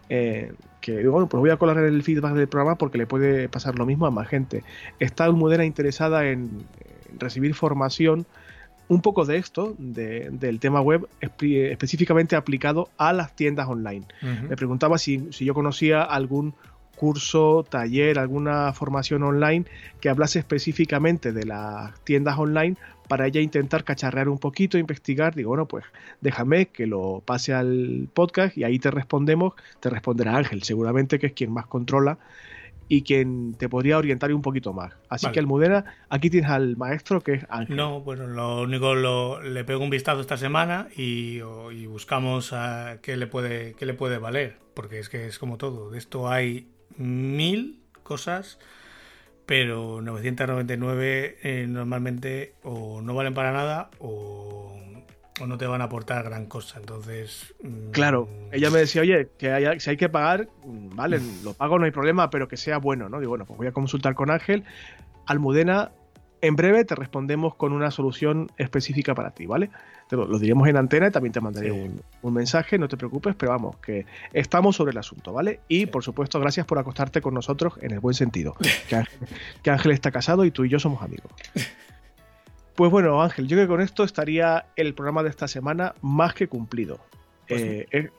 [0.09, 3.77] Eh, que bueno, pues voy a colar el feedback del programa porque le puede pasar
[3.77, 4.63] lo mismo a más gente.
[4.99, 6.65] Está Almudena interesada en
[7.19, 8.25] recibir formación
[8.91, 11.07] un poco de esto, del tema web,
[11.39, 14.05] específicamente aplicado a las tiendas online.
[14.49, 16.53] Me preguntaba si, yo conocía algún
[16.97, 19.63] curso, taller, alguna formación online
[20.01, 22.75] que hablase específicamente de las tiendas online
[23.07, 25.35] para ella intentar cacharrear un poquito, investigar.
[25.35, 25.85] Digo, bueno, pues
[26.19, 29.53] déjame que lo pase al podcast y ahí te respondemos.
[29.79, 32.17] Te responderá Ángel, seguramente que es quien más controla
[32.91, 34.91] y quien te podría orientar un poquito más.
[35.07, 37.77] Así que Almudena, aquí tienes al maestro que es Ángel.
[37.77, 41.39] No, bueno, lo único lo, le pego un vistazo esta semana y,
[41.87, 45.89] buscamos a qué le puede qué le puede valer, porque es que es como todo.
[45.89, 48.59] De esto hay mil cosas,
[49.45, 54.77] pero 999 eh, normalmente o no valen para nada o,
[55.41, 56.79] o no te van a aportar gran cosa.
[56.79, 57.53] Entonces.
[57.63, 61.79] Mm, claro, ella me decía, oye, que si hay que pagar, mm, vale, lo pago,
[61.79, 63.19] no hay problema, pero que sea bueno, ¿no?
[63.19, 64.63] Digo, bueno, pues voy a consultar con Ángel.
[65.25, 65.91] Almudena,
[66.41, 69.69] en breve te respondemos con una solución específica para ti, ¿vale?
[70.07, 73.51] Te lo, diríamos en antena y también te mandaré un, mensaje, no te preocupes, pero
[73.51, 75.61] vamos, que estamos sobre el asunto, ¿vale?
[75.67, 78.55] Y por supuesto, gracias por acostarte con nosotros en el buen sentido.
[79.63, 81.31] que Ángel está casado y tú y yo somos amigos.
[82.81, 86.33] Pues bueno, Ángel, yo creo que con esto estaría el programa de esta semana más
[86.33, 86.99] que cumplido.
[87.47, 88.09] Pues eh, eh,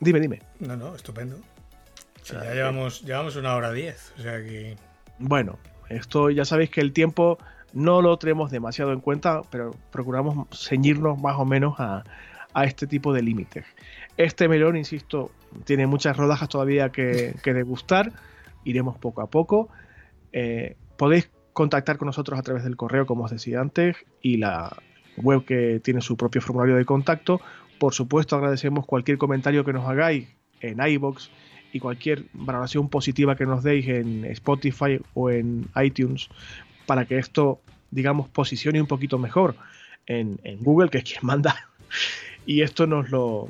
[0.00, 0.40] dime, dime.
[0.60, 1.36] No, no, estupendo.
[2.24, 4.78] ya llevamos, llevamos una hora diez, o sea que...
[5.18, 5.58] Bueno,
[5.90, 7.36] esto ya sabéis que el tiempo
[7.74, 12.02] no lo tenemos demasiado en cuenta, pero procuramos ceñirnos más o menos a,
[12.64, 13.66] este tipo de límites.
[14.16, 15.32] Este melón, insisto,
[15.64, 18.10] tiene muchas rodajas todavía que, degustar.
[18.64, 19.68] Iremos poco a poco.
[20.32, 24.76] Eh, podéis contactar con nosotros a través del correo, como os decía antes, y la
[25.16, 27.40] web que tiene su propio formulario de contacto.
[27.78, 30.28] Por supuesto, agradecemos cualquier comentario que nos hagáis
[30.60, 31.30] en iBox
[31.72, 36.28] y cualquier valoración positiva que nos deis en Spotify o en iTunes
[36.84, 39.56] para que esto, digamos, posicione un poquito mejor
[40.04, 41.56] en, Google, que es quien manda.
[42.48, 43.48] Y esto nos lo,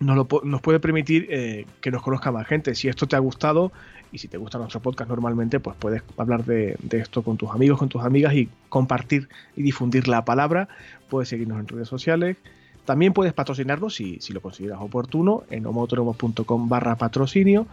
[0.00, 2.74] nos, nos puede permitir eh, que nos conozca más gente.
[2.74, 3.70] Si esto te ha gustado,
[4.12, 7.78] y si te gusta nuestro podcast normalmente, pues puedes hablar de, esto con tus amigos,
[7.78, 10.68] con tus amigas y compartir y difundir la palabra.
[11.08, 12.36] Puedes seguirnos en redes sociales.
[12.84, 17.66] También puedes patrocinarnos si, si lo consideras oportuno en homoautónomos.com barra patrocinio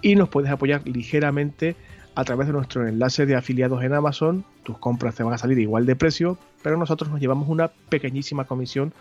[0.00, 1.74] y nos puedes apoyar ligeramente
[2.14, 4.44] a través de nuestro enlace de afiliados en Amazon.
[4.62, 8.44] Tus compras te van a salir igual de precio, pero nosotros nos llevamos una pequeñísima
[8.44, 8.92] comisión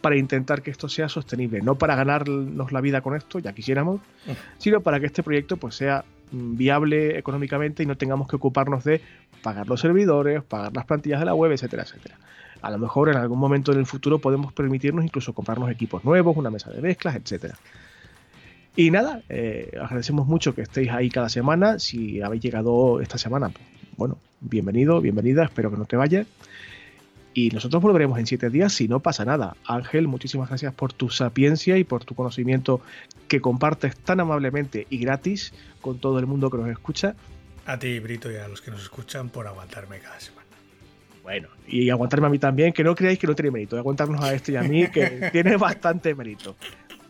[0.00, 4.00] para intentar que esto sea sostenible, no para ganarnos la vida con esto, ya quisiéramos,
[4.58, 9.00] sino para que este proyecto pues sea viable económicamente y no tengamos que ocuparnos de
[9.42, 12.16] pagar los servidores, pagar las plantillas de la web, etcétera, etcétera.
[12.62, 16.36] A lo mejor en algún momento en el futuro podemos permitirnos incluso comprarnos equipos nuevos,
[16.36, 17.54] una mesa de mezclas, etcétera.
[18.74, 21.78] Y nada, eh, agradecemos mucho que estéis ahí cada semana.
[21.78, 23.64] Si habéis llegado esta semana, pues,
[23.96, 26.26] bueno, bienvenido, bienvenida, espero que no te vayas.
[27.36, 29.58] Y nosotros volveremos en siete días si no pasa nada.
[29.66, 32.80] Ángel, muchísimas gracias por tu sapiencia y por tu conocimiento
[33.28, 35.52] que compartes tan amablemente y gratis
[35.82, 37.14] con todo el mundo que nos escucha.
[37.66, 40.46] A ti, Brito, y a los que nos escuchan por aguantarme cada semana.
[41.22, 44.32] Bueno, y aguantarme a mí también, que no creáis que no tiene mérito, aguantarnos a
[44.32, 46.56] este y a mí, que tiene bastante mérito.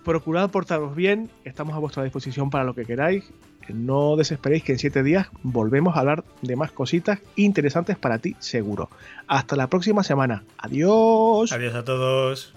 [0.04, 3.32] Procurad portaros bien, estamos a vuestra disposición para lo que queráis
[3.72, 8.36] no desesperéis que en siete días volvemos a hablar de más cositas interesantes para ti,
[8.38, 8.90] seguro.
[9.26, 10.44] Hasta la próxima semana.
[10.58, 11.52] Adiós.
[11.52, 12.54] Adiós a todos.